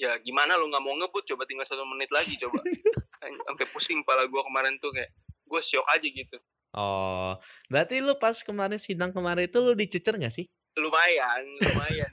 ya 0.00 0.16
gimana 0.24 0.56
lo 0.56 0.64
nggak 0.72 0.80
mau 0.80 0.96
ngebut? 0.96 1.28
Coba 1.28 1.44
tinggal 1.44 1.68
satu 1.68 1.84
menit 1.84 2.08
lagi 2.08 2.40
coba. 2.40 2.56
Sampai 3.46 3.66
pusing 3.68 4.00
kepala 4.00 4.24
gue 4.24 4.42
kemarin 4.42 4.80
tuh 4.80 4.88
kayak 4.96 5.12
gue 5.44 5.60
shock 5.60 5.84
aja 5.92 6.08
gitu. 6.08 6.40
Oh, 6.72 7.36
berarti 7.68 8.00
lu 8.00 8.16
pas 8.16 8.40
kemarin 8.40 8.78
sidang 8.80 9.12
kemarin 9.12 9.50
itu 9.50 9.58
lu 9.58 9.74
dicecer 9.74 10.14
gak 10.16 10.30
sih? 10.30 10.46
lumayan 10.78 11.42
lumayan 11.58 12.10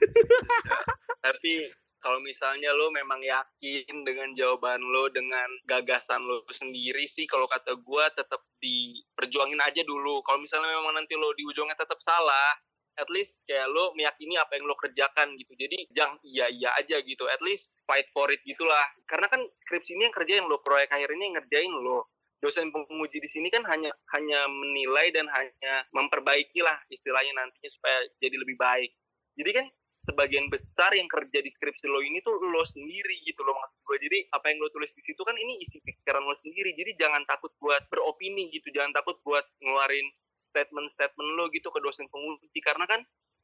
tapi 1.24 1.62
kalau 1.98 2.22
misalnya 2.22 2.70
lo 2.74 2.94
memang 2.94 3.18
yakin 3.18 4.06
dengan 4.06 4.30
jawaban 4.30 4.78
lo 4.78 5.10
dengan 5.10 5.46
gagasan 5.66 6.22
lo 6.22 6.46
sendiri 6.46 7.06
sih 7.10 7.26
kalau 7.26 7.50
kata 7.50 7.74
gua 7.82 8.06
tetap 8.14 8.38
diperjuangin 8.62 9.58
aja 9.58 9.82
dulu. 9.82 10.22
Kalau 10.22 10.38
misalnya 10.38 10.78
memang 10.78 10.94
nanti 10.94 11.18
lo 11.18 11.34
di 11.34 11.42
ujungnya 11.42 11.74
tetap 11.74 11.98
salah 11.98 12.54
at 12.98 13.08
least 13.14 13.46
kayak 13.46 13.70
lo 13.70 13.94
meyakini 13.94 14.34
apa 14.34 14.58
yang 14.58 14.66
lo 14.66 14.74
kerjakan 14.74 15.38
gitu. 15.38 15.54
Jadi 15.54 15.86
jangan 15.94 16.18
iya 16.26 16.50
iya 16.50 16.74
aja 16.74 16.98
gitu. 17.00 17.24
At 17.30 17.38
least 17.40 17.86
fight 17.86 18.10
for 18.10 18.26
it 18.34 18.42
gitulah. 18.42 18.84
Karena 19.06 19.30
kan 19.30 19.40
skripsi 19.54 19.94
ini 19.94 20.10
yang 20.10 20.14
kerjain 20.14 20.44
lo 20.44 20.58
proyek 20.60 20.90
akhir 20.90 21.14
ini 21.14 21.30
yang 21.30 21.36
ngerjain 21.38 21.72
lo. 21.72 22.10
Dosen 22.38 22.70
penguji 22.70 23.18
di 23.18 23.26
sini 23.26 23.50
kan 23.50 23.66
hanya 23.66 23.90
hanya 24.14 24.46
menilai 24.46 25.10
dan 25.10 25.26
hanya 25.26 25.82
memperbaiki 25.90 26.62
lah 26.62 26.78
istilahnya 26.86 27.34
nantinya 27.34 27.70
supaya 27.70 27.98
jadi 28.22 28.36
lebih 28.38 28.54
baik. 28.58 28.90
Jadi 29.38 29.50
kan 29.54 29.66
sebagian 29.78 30.50
besar 30.50 30.90
yang 30.98 31.06
kerja 31.06 31.38
di 31.38 31.46
skripsi 31.46 31.86
lo 31.86 32.02
ini 32.02 32.18
tuh 32.26 32.42
lo 32.42 32.66
sendiri 32.66 33.14
gitu 33.22 33.46
lo 33.46 33.54
maksud 33.54 33.78
gue. 33.86 33.96
Jadi 34.02 34.18
apa 34.34 34.50
yang 34.50 34.58
lo 34.58 34.66
tulis 34.74 34.90
di 34.90 35.02
situ 35.02 35.22
kan 35.22 35.38
ini 35.38 35.62
isi 35.62 35.78
pikiran 35.78 36.26
lo 36.26 36.34
sendiri. 36.34 36.74
Jadi 36.74 36.98
jangan 36.98 37.22
takut 37.22 37.54
buat 37.62 37.86
beropini 37.86 38.50
gitu. 38.50 38.74
Jangan 38.74 38.90
takut 38.98 39.22
buat 39.22 39.46
ngeluarin 39.62 40.10
statement-statement 40.38 41.28
lo 41.34 41.50
gitu 41.50 41.68
ke 41.68 41.80
dosen 41.82 42.06
penguji 42.08 42.58
karena 42.62 42.86
kan 42.86 43.02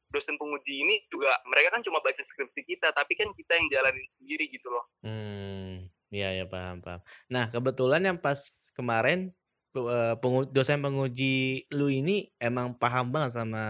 dosen 0.09 0.39
penguji 0.39 0.81
ini 0.81 0.95
juga 1.11 1.35
mereka 1.45 1.75
kan 1.75 1.83
cuma 1.83 1.99
baca 1.99 2.21
skripsi 2.23 2.63
kita 2.63 2.95
tapi 2.95 3.19
kan 3.19 3.29
kita 3.35 3.59
yang 3.59 3.67
jalanin 3.67 4.07
sendiri 4.07 4.47
gitu 4.47 4.71
loh 4.71 4.87
Hmm, 5.03 5.85
iya 6.09 6.33
ya 6.33 6.45
paham 6.49 6.81
paham. 6.81 6.97
Nah 7.29 7.45
kebetulan 7.51 8.01
yang 8.01 8.17
pas 8.17 8.71
kemarin 8.73 9.29
eh, 9.75 10.15
pengu- 10.17 10.47
dosen 10.49 10.79
penguji 10.81 11.67
lu 11.75 11.91
ini 11.91 12.31
emang 12.39 12.73
paham 12.79 13.11
banget 13.11 13.37
sama 13.37 13.63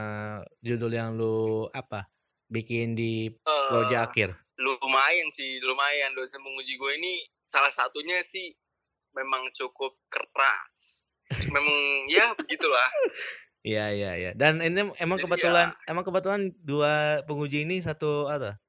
judul 0.62 0.94
yang 0.94 1.18
lu 1.18 1.66
apa 1.74 2.08
bikin 2.48 2.94
di 2.94 3.34
proyek 3.44 4.00
akhir. 4.00 4.30
lumayan 4.56 5.28
sih 5.36 5.60
lumayan 5.60 6.14
dosen 6.16 6.40
penguji 6.40 6.78
gue 6.80 6.92
ini 6.96 7.14
salah 7.44 7.74
satunya 7.74 8.24
sih 8.24 8.54
memang 9.12 9.52
cukup 9.52 10.00
keras 10.08 11.05
memang 11.48 11.78
ya 12.08 12.26
begitulah 12.34 12.90
Iya 13.62 13.90
iya 13.90 14.12
iya. 14.14 14.32
Dan 14.32 14.62
ini 14.62 14.78
emang 14.96 15.18
Jadi 15.18 15.26
kebetulan 15.26 15.74
emang 15.86 16.06
kebetulan 16.06 16.54
dua 16.62 16.94
penguji 17.24 17.66
ini 17.66 17.82
satu 17.82 18.30
apa? 18.30 18.62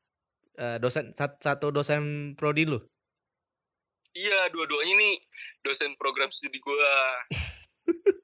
eh, 0.56 0.80
dosen 0.80 1.12
sat- 1.12 1.36
satu 1.36 1.68
dosen 1.68 2.32
prodi 2.32 2.64
lu. 2.64 2.80
iya 4.10 4.48
dua-duanya 4.48 4.96
nih 4.96 5.14
dosen 5.60 5.92
program 5.94 6.32
studi 6.32 6.56
gue 6.56 6.92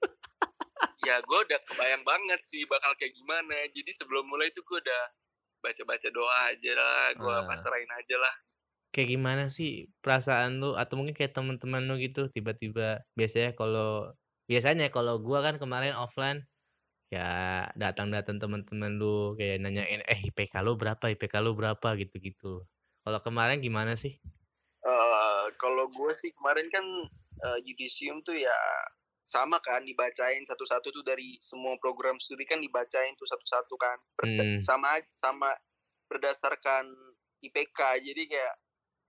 ya 1.03 1.21
gue 1.21 1.38
udah 1.42 1.59
kebayang 1.61 2.01
banget 2.03 2.40
sih 2.40 2.64
bakal 2.64 2.95
kayak 2.95 3.12
gimana 3.12 3.53
jadi 3.68 3.90
sebelum 3.90 4.25
mulai 4.25 4.49
itu 4.49 4.62
gue 4.62 4.79
udah 4.79 5.03
baca-baca 5.61 6.09
doa 6.09 6.49
aja 6.49 6.73
lah 6.73 7.12
gue 7.12 7.35
Ah. 7.35 7.45
pasrahin 7.45 7.92
aja 7.92 8.16
lah 8.16 8.35
Kayak 8.88 9.09
gimana 9.11 9.45
sih 9.49 9.88
perasaan 10.01 10.57
lu 10.57 10.73
atau 10.73 10.97
mungkin 10.97 11.12
kayak 11.12 11.33
teman-teman 11.33 11.81
lu 11.83 11.97
gitu 11.97 12.29
tiba-tiba 12.29 13.01
biasanya 13.12 13.53
kalau 13.53 14.12
biasanya 14.53 14.93
kalau 14.93 15.17
gua 15.17 15.41
kan 15.41 15.57
kemarin 15.57 15.97
offline 15.97 16.45
ya 17.09 17.29
datang-datang 17.73 18.37
teman-teman 18.37 18.97
lu 18.97 19.33
kayak 19.37 19.61
nanyain 19.61 20.01
eh 20.05 20.21
IPK 20.29 20.61
lu 20.61 20.77
berapa 20.77 21.09
IPK 21.09 21.41
lu 21.41 21.53
berapa 21.53 21.88
gitu-gitu. 21.97 22.61
Kalau 23.01 23.21
kemarin 23.21 23.61
gimana 23.61 23.97
sih? 23.97 24.17
Eh, 24.83 25.45
kalau 25.57 25.87
gue 25.88 26.12
sih 26.12 26.33
kemarin 26.33 26.67
kan 26.69 26.85
eh, 27.43 27.59
yudisium 27.65 28.21
tuh 28.21 28.33
ya 28.33 28.55
sama 29.23 29.61
kan 29.61 29.83
dibacain 29.83 30.43
satu-satu 30.43 30.91
tuh 30.91 31.05
dari 31.05 31.38
semua 31.38 31.79
program 31.79 32.19
studi 32.19 32.43
kan 32.43 32.59
dibacain 32.59 33.15
tuh 33.15 33.27
satu-satu 33.27 33.75
kan 33.77 33.97
Berda- 34.15 34.49
Hmm. 34.49 34.59
sama 34.59 34.91
sama 35.12 35.51
berdasarkan 36.09 36.91
IPK 37.41 37.79
jadi 38.03 38.23
kayak 38.27 38.55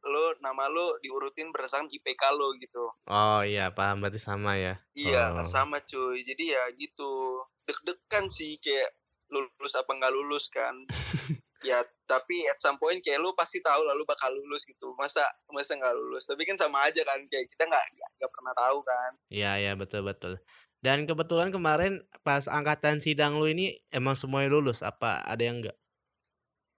lo 0.04 0.36
nama 0.38 0.68
lo 0.68 1.00
diurutin 1.00 1.50
berdasarkan 1.50 1.88
IPK 1.88 2.24
lo 2.32 2.52
gitu 2.56 2.86
Oh 3.06 3.42
iya 3.42 3.70
paham 3.70 4.00
berarti 4.00 4.18
sama 4.18 4.56
ya. 4.56 4.76
iya 4.92 5.32
Oh. 5.32 5.44
sama 5.44 5.80
cuy 5.80 6.20
jadi 6.20 6.44
ya 6.54 6.64
gitu 6.74 7.40
deg-degan 7.64 8.28
sih 8.28 8.56
kayak 8.58 8.92
lulus 9.30 9.74
apa 9.74 9.90
nggak 9.90 10.12
lulus 10.12 10.46
kan 10.48 10.76
ya 11.64 11.80
tapi 12.04 12.44
at 12.44 12.60
some 12.60 12.76
point 12.76 13.00
kayak 13.00 13.18
lu 13.18 13.32
pasti 13.32 13.58
tahu 13.58 13.82
lah 13.82 13.92
lu 13.92 14.04
bakal 14.04 14.28
lulus 14.30 14.62
gitu 14.64 14.92
masa 14.94 15.24
masa 15.48 15.74
nggak 15.74 15.96
lulus 15.96 16.28
tapi 16.28 16.44
kan 16.44 16.54
sama 16.54 16.84
aja 16.84 17.02
kan 17.02 17.18
kayak 17.26 17.48
kita 17.48 17.64
nggak 17.64 17.84
nggak 18.20 18.30
pernah 18.30 18.54
tahu 18.54 18.84
kan 18.84 19.12
Iya 19.28 19.52
iya 19.58 19.72
betul 19.74 20.04
betul. 20.04 20.38
Dan 20.78 21.08
kebetulan 21.08 21.48
kemarin 21.48 22.04
pas 22.22 22.44
angkatan 22.46 23.00
sidang 23.00 23.40
lu 23.40 23.48
ini 23.48 23.80
emang 23.90 24.14
semuanya 24.14 24.52
lulus 24.52 24.84
apa 24.84 25.24
ada 25.24 25.40
yang 25.40 25.64
enggak? 25.64 25.80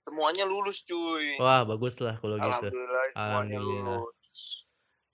Semuanya 0.05 0.45
lulus 0.45 0.85
cuy 0.85 1.35
Wah 1.41 1.65
bagus 1.65 1.97
lah 1.99 2.13
kalau 2.15 2.37
gitu. 2.37 2.45
alhamdulillah 2.69 3.03
semuanya 3.11 3.57
Alhamdulillah. 3.57 3.99
lulus 4.05 4.21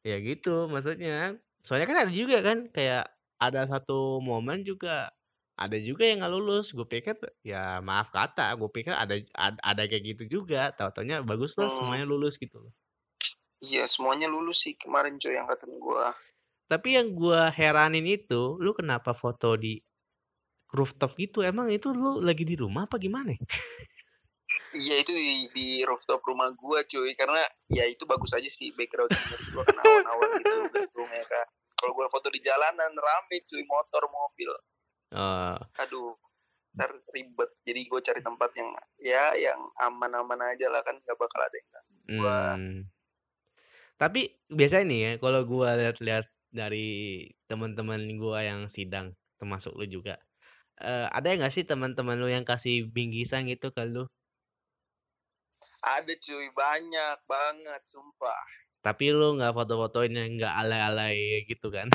Ya 0.02 0.18
gitu 0.18 0.66
maksudnya. 0.66 1.38
Soalnya 1.62 1.86
kan 1.86 1.98
ada 2.06 2.12
juga 2.12 2.42
kan 2.42 2.66
kayak 2.74 3.06
ada 3.38 3.70
satu 3.70 4.18
momen 4.18 4.66
juga 4.66 5.14
ada 5.54 5.78
juga 5.78 6.10
yang 6.10 6.26
nggak 6.26 6.34
lulus. 6.34 6.74
Gue 6.74 6.90
pikir 6.90 7.14
ya 7.46 7.78
maaf 7.86 8.10
kata, 8.10 8.58
gue 8.58 8.66
pikir 8.74 8.98
ada 8.98 9.14
ada, 9.38 9.58
ada 9.62 9.84
kayak 9.86 10.18
gitu 10.18 10.42
juga. 10.42 10.74
Tahu-taunya 10.74 11.22
bagus 11.22 11.54
lah 11.62 11.70
Hmm. 11.70 11.78
semuanya 11.86 12.06
lulus 12.10 12.42
gitu 12.42 12.66
loh. 12.66 12.74
iya 13.62 13.86
semuanya 13.86 14.26
lulus 14.26 14.66
sih 14.66 14.74
kemarin 14.74 15.22
cuy 15.22 15.38
angkatan 15.38 15.70
gua 15.78 16.10
Tapi 16.66 16.98
yang 16.98 17.14
gua 17.14 17.54
heranin 17.54 18.10
itu, 18.10 18.58
lu 18.58 18.74
kenapa 18.74 19.14
foto 19.14 19.54
di 19.54 19.78
rooftop 20.74 21.14
gitu? 21.14 21.46
Emang 21.46 21.70
itu 21.70 21.94
lu 21.94 22.26
lagi 22.26 22.42
di 22.42 22.58
rumah 22.58 22.90
apa 22.90 22.98
gimana? 22.98 23.38
iya 24.76 24.96
itu 25.00 25.12
di, 25.12 25.48
di 25.52 25.68
rooftop 25.84 26.24
rumah 26.24 26.52
gua 26.56 26.84
cuy 26.88 27.12
karena 27.16 27.42
ya 27.72 27.84
itu 27.88 28.04
bagus 28.08 28.32
aja 28.36 28.48
sih 28.48 28.72
background 28.76 29.12
gua 29.52 29.64
kan 29.68 29.78
awan-awan 29.84 30.28
gitu 30.40 30.56
gedungnya 30.72 31.24
kan 31.28 31.48
kalau 31.76 31.92
gua 31.98 32.08
foto 32.08 32.32
di 32.32 32.40
jalanan 32.40 32.92
rame 32.94 33.38
cuy 33.48 33.64
motor 33.68 34.04
mobil 34.08 34.52
Oh, 35.12 35.60
aduh 35.76 36.16
ntar 36.72 36.88
ribet 37.12 37.52
jadi 37.68 37.84
gue 37.84 38.00
cari 38.00 38.24
tempat 38.24 38.48
yang 38.56 38.72
ya 39.04 39.36
yang 39.36 39.60
aman-aman 39.84 40.56
aja 40.56 40.72
lah 40.72 40.80
kan 40.88 40.96
nggak 40.96 41.20
bakal 41.20 41.44
ada 41.44 41.56
yang. 41.60 41.70
Gua- 42.16 42.56
hmm. 42.56 42.80
Tapi 44.00 44.34
biasanya 44.50 44.86
nih 44.88 45.00
ya, 45.04 45.12
kalau 45.22 45.46
gua 45.46 45.78
lihat-lihat 45.78 46.26
dari 46.50 47.22
teman-teman 47.46 48.02
gua 48.18 48.42
yang 48.42 48.66
sidang, 48.66 49.14
termasuk 49.38 49.76
lu 49.78 49.86
juga, 49.86 50.18
eh, 50.82 51.06
ada 51.12 51.28
nggak 51.28 51.54
sih 51.54 51.68
teman-teman 51.68 52.18
lu 52.18 52.32
yang 52.32 52.48
kasih 52.48 52.88
bingkisan 52.90 53.46
gitu 53.52 53.70
ke 53.70 53.84
lu? 53.86 54.08
Ada 55.82 56.14
cuy 56.14 56.48
banyak 56.54 57.18
banget 57.26 57.82
sumpah. 57.90 58.46
Tapi 58.82 59.14
lu 59.14 59.38
nggak 59.38 59.54
foto-fotoin 59.54 60.14
yang 60.14 60.30
nggak 60.38 60.56
alay-alay 60.66 61.46
gitu 61.46 61.70
kan? 61.74 61.90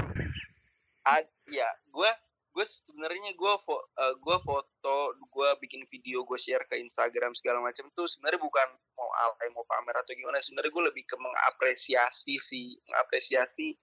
Ad, 1.07 1.27
ya 1.51 1.67
gue 1.91 2.11
gue 2.57 2.65
sebenarnya 2.65 3.37
gue 3.37 3.53
fo, 3.61 3.77
eh, 4.01 4.15
gua 4.25 4.41
foto 4.41 5.13
gue 5.13 5.49
bikin 5.61 5.85
video 5.85 6.25
gue 6.25 6.41
share 6.41 6.65
ke 6.65 6.81
Instagram 6.81 7.37
segala 7.37 7.61
macam 7.61 7.85
tuh 7.93 8.09
sebenarnya 8.09 8.41
bukan 8.41 8.69
mau 8.97 9.11
alay 9.23 9.53
mau 9.53 9.67
pamer 9.69 9.95
atau 10.03 10.15
gimana. 10.17 10.43
Sebenarnya 10.43 10.73
gue 10.73 10.85
lebih 10.91 11.05
ke 11.07 11.17
mengapresiasi 11.21 12.41
si 12.41 12.75
mengapresiasi 12.91 13.77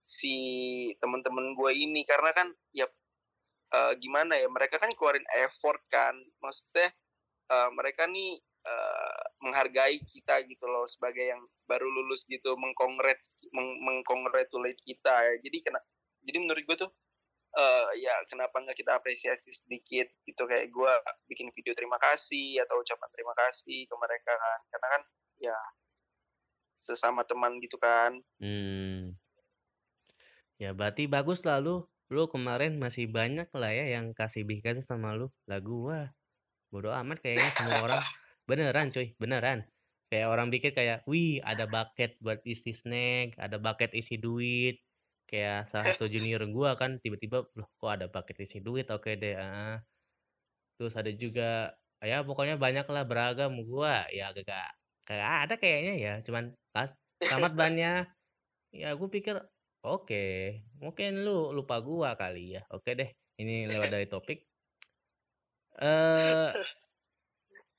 si 0.00 0.36
teman-teman 1.00 1.54
gue 1.54 1.70
ini. 1.76 2.02
Karena 2.04 2.32
kan 2.34 2.48
ya 2.74 2.88
eh, 3.72 3.92
gimana 4.00 4.36
ya 4.36 4.48
mereka 4.52 4.76
kan 4.76 4.92
keluarin 4.96 5.24
effort 5.46 5.80
kan. 5.88 6.16
Maksudnya 6.42 6.88
eh, 7.52 7.70
mereka 7.72 8.08
nih 8.10 8.36
eh, 8.66 9.22
menghargai 9.46 10.02
kita 10.02 10.42
gitu 10.50 10.66
loh 10.66 10.84
sebagai 10.90 11.22
yang 11.22 11.42
baru 11.70 11.86
lulus 11.86 12.26
gitu 12.26 12.58
mengkongres 12.58 13.38
meng, 13.54 13.78
mengcongratulate 13.86 14.80
kita 14.82 15.14
ya 15.14 15.34
jadi 15.38 15.58
kena 15.70 15.80
jadi 16.26 16.38
menurut 16.42 16.64
gue 16.66 16.78
tuh 16.86 16.90
eh 17.56 17.88
ya 18.04 18.12
kenapa 18.28 18.60
nggak 18.60 18.76
kita 18.76 18.98
apresiasi 18.98 19.48
sedikit 19.48 20.10
gitu 20.28 20.44
kayak 20.44 20.68
gue 20.68 20.92
bikin 21.30 21.48
video 21.54 21.72
terima 21.72 21.96
kasih 21.96 22.60
atau 22.60 22.82
ucapan 22.82 23.08
terima 23.14 23.32
kasih 23.38 23.88
ke 23.88 23.94
mereka 23.96 24.32
kan 24.36 24.60
karena 24.68 24.88
kan 24.92 25.02
ya 25.40 25.56
sesama 26.76 27.24
teman 27.24 27.56
gitu 27.64 27.80
kan. 27.80 28.20
Hmm. 28.36 29.16
Ya 30.60 30.76
berarti 30.76 31.08
bagus 31.08 31.42
lah 31.48 31.58
lu. 31.58 31.88
Lu 32.12 32.30
kemarin 32.30 32.78
masih 32.78 33.10
banyak 33.10 33.50
lah 33.50 33.72
ya 33.72 33.98
yang 33.98 34.12
kasih 34.12 34.44
bingkasnya 34.46 34.84
sama 34.84 35.16
lu. 35.16 35.32
Lah 35.48 35.58
gua 35.58 36.12
bodo 36.68 36.92
amat 36.92 37.24
kayaknya 37.24 37.50
semua 37.56 37.80
orang. 37.82 38.04
Beneran 38.46 38.94
cuy, 38.94 39.14
beneran. 39.20 39.66
Kayak 40.10 40.28
orang 40.30 40.48
pikir 40.54 40.70
kayak, 40.70 41.02
wih 41.10 41.42
ada 41.42 41.66
bucket 41.66 42.14
buat 42.22 42.38
isi 42.46 42.70
snack, 42.74 43.34
ada 43.42 43.58
bucket 43.58 43.90
isi 43.98 44.16
duit. 44.22 44.78
Kayak 45.26 45.66
salah 45.66 45.90
satu 45.90 46.06
junior 46.06 46.42
gua 46.54 46.78
kan 46.78 47.02
tiba-tiba, 47.02 47.42
loh 47.58 47.68
kok 47.78 47.90
ada 47.90 48.06
bucket 48.06 48.38
isi 48.46 48.62
duit, 48.62 48.86
oke 48.94 49.10
deh. 49.18 49.34
ah. 49.38 49.82
Terus 50.78 50.94
ada 50.94 51.10
juga, 51.10 51.74
ya 52.04 52.22
pokoknya 52.22 52.54
banyak 52.60 52.86
lah 52.86 53.02
beragam 53.08 53.52
gua. 53.66 54.04
Ya 54.14 54.30
kagak, 54.30 54.70
kagak 55.08 55.30
ada 55.48 55.54
kayaknya 55.58 55.94
ya. 55.98 56.14
Cuman 56.22 56.54
pas 56.70 56.94
tamat 57.26 57.52
bannya, 57.60 58.06
ya 58.74 58.92
gue 58.98 59.08
pikir 59.08 59.36
oke 59.86 60.24
mungkin 60.82 61.24
lu 61.24 61.54
lupa 61.56 61.80
gua 61.80 62.12
kali 62.18 62.58
ya 62.58 62.62
oke 62.74 62.90
deh 62.92 63.10
ini 63.40 63.70
lewat 63.70 63.88
dari 63.94 64.06
topik 64.10 64.38
eh 65.80 66.50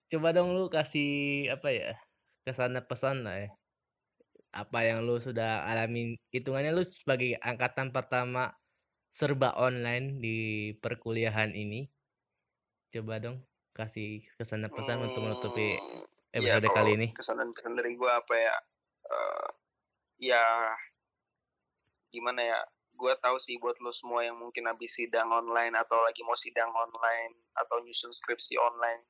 coba 0.07 0.31
dong 0.31 0.55
lu 0.55 0.71
kasih 0.71 1.51
apa 1.51 1.69
ya 1.71 1.91
kesan 2.47 2.79
pesan 2.87 3.27
lah 3.27 3.37
ya 3.43 3.49
apa 4.55 4.79
yang 4.87 5.03
lu 5.03 5.19
sudah 5.19 5.67
alamin 5.67 6.15
hitungannya 6.31 6.71
lu 6.71 6.81
sebagai 6.81 7.35
angkatan 7.43 7.91
pertama 7.91 8.55
serba 9.11 9.53
online 9.59 10.19
di 10.23 10.37
perkuliahan 10.79 11.51
ini 11.51 11.91
coba 12.95 13.19
dong 13.19 13.43
kasih 13.75 14.23
kesan 14.39 14.65
pesan 14.71 15.03
untuk 15.03 15.21
menutupi 15.21 15.77
Hmm, 16.37 16.43
ya 16.43 16.59
episode 16.59 16.69
kali 16.69 16.91
kalau 16.93 16.97
ini 16.99 17.07
kesan 17.15 17.37
dan 17.39 17.49
pesan 17.55 17.73
dari 17.73 17.97
gue 17.97 18.11
apa 18.11 18.33
ya? 18.37 18.55
eh, 19.09 19.47
ya 20.29 20.43
gimana 22.13 22.41
ya? 22.43 22.59
Gue 22.97 23.13
tahu 23.21 23.37
sih 23.37 23.61
buat 23.61 23.77
lo 23.77 23.93
semua 23.93 24.25
yang 24.25 24.41
mungkin 24.41 24.65
habis 24.65 24.97
sidang 24.97 25.29
online 25.29 25.77
atau 25.77 26.01
lagi 26.01 26.25
mau 26.25 26.33
sidang 26.33 26.69
online 26.73 27.45
atau 27.53 27.77
nyusun 27.85 28.09
skripsi 28.09 28.57
online, 28.57 29.05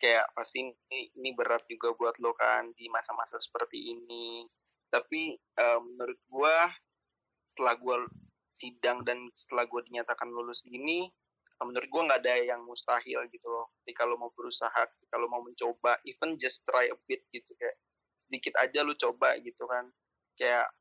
kayak 0.00 0.32
pasti 0.32 0.64
ini, 0.64 1.00
ini 1.20 1.30
berat 1.36 1.68
juga 1.68 1.92
buat 1.92 2.16
lo 2.24 2.32
kan 2.32 2.72
di 2.72 2.88
masa-masa 2.88 3.36
seperti 3.36 3.92
ini. 3.92 4.40
Tapi 4.88 5.36
eh, 5.36 5.80
menurut 5.84 6.16
gue 6.24 6.56
setelah 7.44 7.76
gue 7.76 7.96
sidang 8.50 9.04
dan 9.04 9.28
setelah 9.36 9.68
gue 9.68 9.80
dinyatakan 9.92 10.32
lulus 10.32 10.64
gini, 10.64 11.04
eh, 11.60 11.64
menurut 11.68 11.86
gue 11.86 12.02
nggak 12.08 12.20
ada 12.24 12.34
yang 12.40 12.64
mustahil 12.64 13.28
gitu 13.28 13.46
loh. 13.46 13.76
Ketika 13.84 14.08
lo 14.08 14.16
mau 14.16 14.32
berusaha, 14.32 14.88
lo 15.20 15.28
mau 15.28 15.44
mencoba, 15.44 16.00
even 16.08 16.34
just 16.40 16.64
try 16.64 16.88
a 16.88 16.96
bit 17.04 17.20
gitu 17.30 17.52
kayak 17.60 17.76
sedikit 18.16 18.56
aja 18.64 18.80
lo 18.80 18.96
coba 18.96 19.36
gitu 19.44 19.68
kan. 19.68 19.84
Kayak 20.32 20.72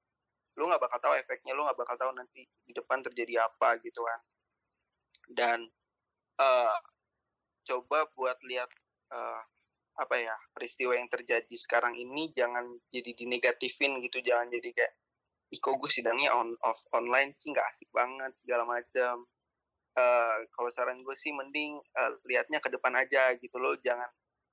lo 0.56 0.72
nggak 0.72 0.82
bakal 0.82 1.00
tahu 1.04 1.14
efeknya, 1.20 1.52
lo 1.54 1.68
nggak 1.68 1.80
bakal 1.80 1.96
tahu 2.00 2.12
nanti 2.16 2.48
di 2.64 2.72
depan 2.72 3.04
terjadi 3.04 3.44
apa 3.52 3.76
gitu 3.84 4.00
kan. 4.00 4.20
Dan 5.28 5.60
eh, 6.40 6.78
coba 7.68 8.08
buat 8.16 8.40
lihat 8.48 8.72
eh, 9.14 9.42
apa 10.00 10.16
ya 10.16 10.36
peristiwa 10.56 10.96
yang 10.96 11.12
terjadi 11.12 11.56
sekarang 11.60 11.92
ini 11.98 12.32
jangan 12.32 12.64
jadi 12.88 13.12
dinegatifin 13.14 14.00
gitu, 14.06 14.24
jangan 14.24 14.48
jadi 14.48 14.70
kayak 14.72 14.94
ih 15.50 15.60
kok 15.60 15.76
gue 15.82 15.90
sidangnya 15.90 16.30
on 16.38 16.54
off 16.62 16.86
online 16.94 17.34
sih 17.34 17.50
nggak 17.50 17.68
asik 17.74 17.90
banget 17.90 18.32
segala 18.38 18.70
macam 18.70 19.26
eh 19.98 20.38
kalau 20.54 20.70
saran 20.70 21.02
gue 21.02 21.16
sih 21.18 21.34
mending 21.34 21.82
eh, 21.82 22.12
lihatnya 22.30 22.62
ke 22.62 22.70
depan 22.70 22.94
aja 22.96 23.34
gitu 23.42 23.58
loh 23.58 23.74
jangan 23.82 24.08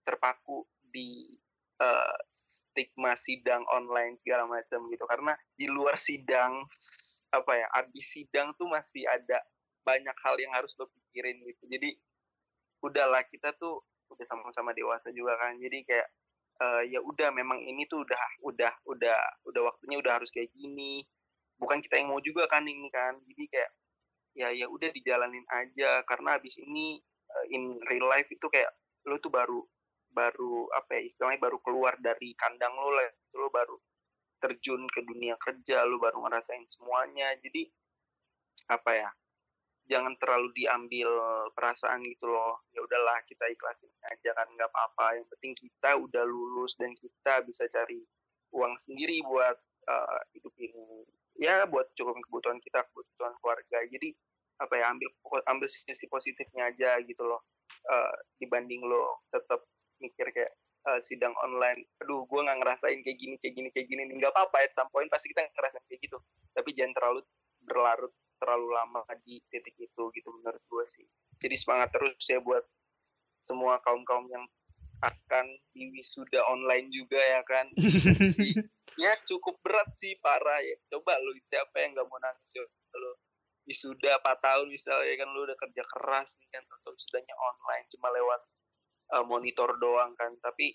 terpaku 0.07 0.65
di 0.81 1.37
eh, 1.83 2.17
stigma 2.31 3.13
sidang 3.19 3.63
online 3.75 4.17
segala 4.17 4.49
macam 4.49 4.89
gitu. 4.89 5.05
Karena 5.05 5.37
di 5.59 5.67
luar 5.69 6.01
sidang 6.01 6.65
apa 7.35 7.53
ya 7.53 7.67
abis 7.85 8.07
sidang 8.17 8.57
tuh 8.57 8.71
masih 8.71 9.05
ada 9.05 9.43
banyak 9.85 10.17
hal 10.25 10.35
yang 10.41 10.53
harus 10.57 10.73
lo 10.81 10.89
pikirin 10.89 11.43
gitu. 11.45 11.65
Jadi 11.69 11.91
udahlah 12.81 13.23
kita 13.29 13.53
tuh 13.59 13.83
udah 14.11 14.27
sama-sama 14.27 14.71
dewasa 14.77 15.11
juga 15.11 15.37
kan. 15.39 15.59
Jadi 15.59 15.83
kayak 15.87 16.09
eh, 16.63 16.83
ya 16.97 17.01
udah 17.03 17.29
memang 17.35 17.61
ini 17.63 17.85
tuh 17.91 18.03
udah 18.07 18.23
udah 18.47 18.73
udah 18.89 19.19
udah 19.49 19.63
waktunya 19.67 19.97
udah 20.01 20.13
harus 20.21 20.31
kayak 20.33 20.51
gini. 20.55 21.03
Bukan 21.57 21.81
kita 21.81 22.01
yang 22.01 22.13
mau 22.13 22.21
juga 22.23 22.47
kan 22.47 22.65
ini 22.65 22.89
kan. 22.93 23.19
Jadi 23.27 23.45
kayak 23.51 23.71
ya 24.37 24.49
ya 24.53 24.67
udah 24.71 24.91
dijalanin 24.93 25.45
aja. 25.51 26.03
Karena 26.09 26.39
habis 26.39 26.59
ini 26.63 27.01
eh, 27.31 27.47
in 27.57 27.77
real 27.89 28.09
life 28.11 28.29
itu 28.33 28.47
kayak 28.49 28.71
lu 29.07 29.19
tuh 29.23 29.31
baru 29.31 29.61
baru 30.11 30.73
apa 30.73 30.97
ya 30.97 31.03
istilahnya 31.05 31.41
baru 31.45 31.59
keluar 31.61 31.95
dari 32.01 32.33
kandang 32.39 32.75
lu 32.77 32.91
lah. 32.95 33.11
Lu 33.37 33.49
baru 33.53 33.77
terjun 34.37 34.85
ke 34.93 35.01
dunia 35.03 35.35
kerja 35.41 35.85
lu 35.89 35.99
baru 36.01 36.23
ngerasain 36.25 36.65
semuanya. 36.69 37.33
Jadi 37.41 37.69
apa 38.67 38.91
ya 38.97 39.09
jangan 39.87 40.19
terlalu 40.19 40.51
diambil 40.53 41.09
perasaan 41.55 42.03
gitu 42.03 42.27
loh. 42.27 42.67
Ya 42.75 42.83
udahlah 42.83 43.23
kita 43.25 43.47
ikhlasin 43.51 43.91
aja 44.03 44.31
kan 44.35 44.47
nggak 44.51 44.71
apa-apa. 44.71 45.23
Yang 45.23 45.27
penting 45.39 45.53
kita 45.55 45.91
udah 45.97 46.25
lulus 46.27 46.75
dan 46.75 46.91
kita 46.93 47.43
bisa 47.47 47.65
cari 47.71 48.03
uang 48.55 48.75
sendiri 48.77 49.23
buat 49.27 49.57
eh, 49.87 50.21
hidupin 50.35 50.75
ya 51.39 51.69
buat 51.71 51.93
cukupin 51.95 52.23
kebutuhan 52.27 52.59
kita 52.59 52.83
kebutuhan 52.91 53.35
keluarga. 53.39 53.79
Jadi 53.87 54.11
apa 54.57 54.75
ya 54.75 54.89
ambil 54.91 55.09
ambil 55.53 55.69
sisi 55.71 56.07
positifnya 56.11 56.75
aja 56.75 56.99
gitu 57.07 57.23
loh. 57.23 57.47
Eh, 57.87 58.17
dibanding 58.43 58.83
lo 58.83 59.23
tetap 59.31 59.63
mikir 60.03 60.35
kayak 60.35 60.53
eh, 60.87 61.01
sidang 61.01 61.33
online 61.47 61.87
aduh 62.03 62.27
gue 62.27 62.41
nggak 62.43 62.59
ngerasain 62.63 63.01
kayak 63.07 63.19
gini 63.19 63.35
kayak 63.39 63.55
gini 63.55 63.69
kayak 63.71 63.87
gini. 63.87 64.03
Nggak 64.19 64.35
apa-apa 64.35 64.67
at 64.67 64.75
some 64.75 64.91
pasti 64.91 65.31
kita 65.31 65.47
ngerasain 65.47 65.87
kayak 65.87 66.03
gitu. 66.03 66.19
Tapi 66.51 66.71
jangan 66.75 66.93
terlalu 66.99 67.21
berlarut 67.63 68.15
terlalu 68.37 68.69
lama 68.73 69.03
di 69.25 69.41
titik 69.49 69.77
itu 69.77 70.03
gitu 70.13 70.29
menurut 70.31 70.63
gue 70.63 70.85
sih. 70.85 71.07
Jadi 71.37 71.55
semangat 71.57 71.93
terus 71.93 72.17
ya 72.25 72.41
buat 72.41 72.65
semua 73.37 73.77
kaum 73.85 74.01
kaum 74.05 74.25
yang 74.33 74.45
akan 75.05 75.47
di 75.77 75.93
wisuda 75.93 76.41
online 76.49 76.89
juga 76.89 77.21
ya 77.21 77.45
kan. 77.45 77.69
Sih 78.37 78.57
ya 78.97 79.13
cukup 79.29 79.61
berat 79.61 79.93
sih 79.93 80.17
parah 80.25 80.57
ya. 80.65 80.77
Coba 80.89 81.21
lu 81.21 81.37
siapa 81.41 81.85
yang 81.85 81.93
nggak 81.93 82.09
mau 82.09 82.17
nangis? 82.17 82.57
Ya 82.57 82.65
lu 82.97 83.13
wisuda 83.69 84.17
4 84.23 84.47
tahun 84.47 84.67
misalnya 84.73 85.15
kan 85.21 85.29
lu 85.35 85.41
udah 85.45 85.59
kerja 85.59 85.83
keras 85.85 86.39
nih 86.41 86.49
kan 86.55 86.65
atau 86.65 86.95
wisudanya 86.95 87.35
online 87.35 87.85
cuma 87.93 88.09
lewat 88.15 88.41
uh, 89.13 89.25
monitor 89.29 89.77
doang 89.77 90.17
kan. 90.17 90.33
Tapi 90.41 90.73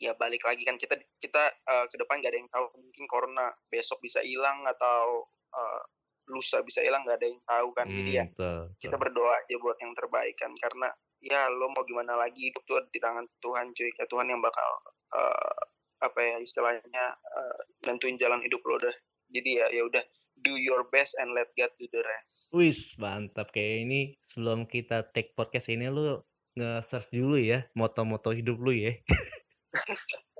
ya 0.00 0.16
balik 0.16 0.42
lagi 0.42 0.64
kan 0.64 0.80
kita 0.80 0.98
kita 1.20 1.42
uh, 1.68 1.86
ke 1.86 1.96
depan 2.00 2.18
gak 2.24 2.32
ada 2.34 2.38
yang 2.40 2.50
tahu 2.50 2.66
mungkin 2.80 3.04
corona 3.06 3.46
besok 3.70 4.02
bisa 4.02 4.18
hilang 4.24 4.64
atau 4.66 5.28
uh, 5.52 5.82
lusa 6.30 6.62
bisa 6.62 6.82
hilang 6.84 7.02
nggak 7.02 7.18
ada 7.18 7.26
yang 7.26 7.40
tahu 7.42 7.68
kan. 7.74 7.86
Jadi 7.90 8.10
ya 8.14 8.24
Hmm, 8.24 8.32
betul, 8.34 8.60
kita 8.78 8.96
betul. 8.96 9.02
berdoa 9.08 9.32
aja 9.34 9.54
buat 9.58 9.78
yang 9.82 9.92
terbaik 9.96 10.36
kan. 10.38 10.52
Karena 10.58 10.88
ya 11.22 11.40
lo 11.50 11.66
mau 11.70 11.82
gimana 11.86 12.18
lagi 12.18 12.50
hidup 12.50 12.62
tuh 12.66 12.82
di 12.90 12.98
tangan 13.02 13.26
Tuhan 13.42 13.66
cuy. 13.74 13.90
Ya 13.94 14.06
Tuhan 14.06 14.26
yang 14.30 14.40
bakal 14.42 14.70
eh, 15.18 15.60
apa 16.02 16.18
ya 16.18 16.36
istilahnya 16.42 17.04
eh, 17.16 17.58
nentuin 17.86 18.18
jalan 18.18 18.42
hidup 18.42 18.62
lo 18.66 18.76
dah. 18.78 18.94
Jadi 19.32 19.50
ya 19.58 19.66
ya 19.72 19.82
udah 19.86 20.02
do 20.42 20.58
your 20.58 20.82
best 20.90 21.14
and 21.22 21.32
let 21.32 21.48
God 21.54 21.70
do 21.78 21.86
the 21.88 22.02
rest. 22.02 22.50
Wis, 22.50 22.98
mantap. 22.98 23.54
Kayak 23.54 23.86
ini 23.86 24.00
sebelum 24.18 24.66
kita 24.66 25.06
take 25.14 25.32
podcast 25.38 25.70
ini 25.70 25.86
lu 25.86 26.18
nge-search 26.52 27.14
dulu 27.16 27.40
ya 27.40 27.64
moto-moto 27.78 28.34
hidup 28.34 28.58
lu 28.60 28.74
ya. 28.74 28.92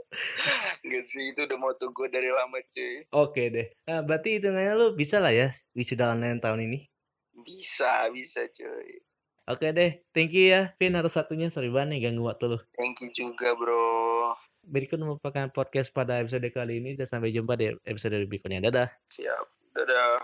Gak 0.83 1.05
sih 1.05 1.33
itu 1.33 1.41
udah 1.43 1.57
moto 1.57 1.89
gue 1.89 2.09
dari 2.09 2.29
lama 2.29 2.61
cuy 2.63 3.01
Oke 3.11 3.49
deh. 3.49 3.67
Nah, 3.85 4.05
berarti 4.05 4.37
hitungannya 4.37 4.77
lu 4.77 4.93
bisa 4.93 5.17
lah 5.19 5.33
ya 5.33 5.49
wisuda 5.73 6.13
online 6.13 6.37
tahun 6.37 6.69
ini. 6.69 6.79
bisa 7.43 8.07
bisa 8.13 8.45
cuy 8.49 9.01
Oke 9.49 9.75
deh, 9.75 10.07
thank 10.15 10.31
you 10.31 10.53
ya 10.53 10.71
Vin 10.77 10.95
harus 10.95 11.17
satunya 11.17 11.51
sorry 11.51 11.67
banget 11.67 11.99
nih 11.99 12.01
ganggu 12.07 12.23
waktu 12.23 12.47
lu. 12.47 12.59
thank 12.77 13.01
you 13.01 13.11
juga 13.11 13.57
bro 13.57 14.37
Berikut 14.63 14.95
merupakan 14.95 15.51
podcast 15.51 15.91
pada 15.91 16.23
episode 16.23 16.47
kali 16.55 16.79
ini 16.79 16.95
dan 16.95 17.11
sampai 17.11 17.35
jumpa 17.35 17.59
di 17.59 17.75
episode 17.83 18.15
berikutnya. 18.31 18.63
Dadah. 18.63 18.95
siap 19.11 19.43
dadah 19.75 20.23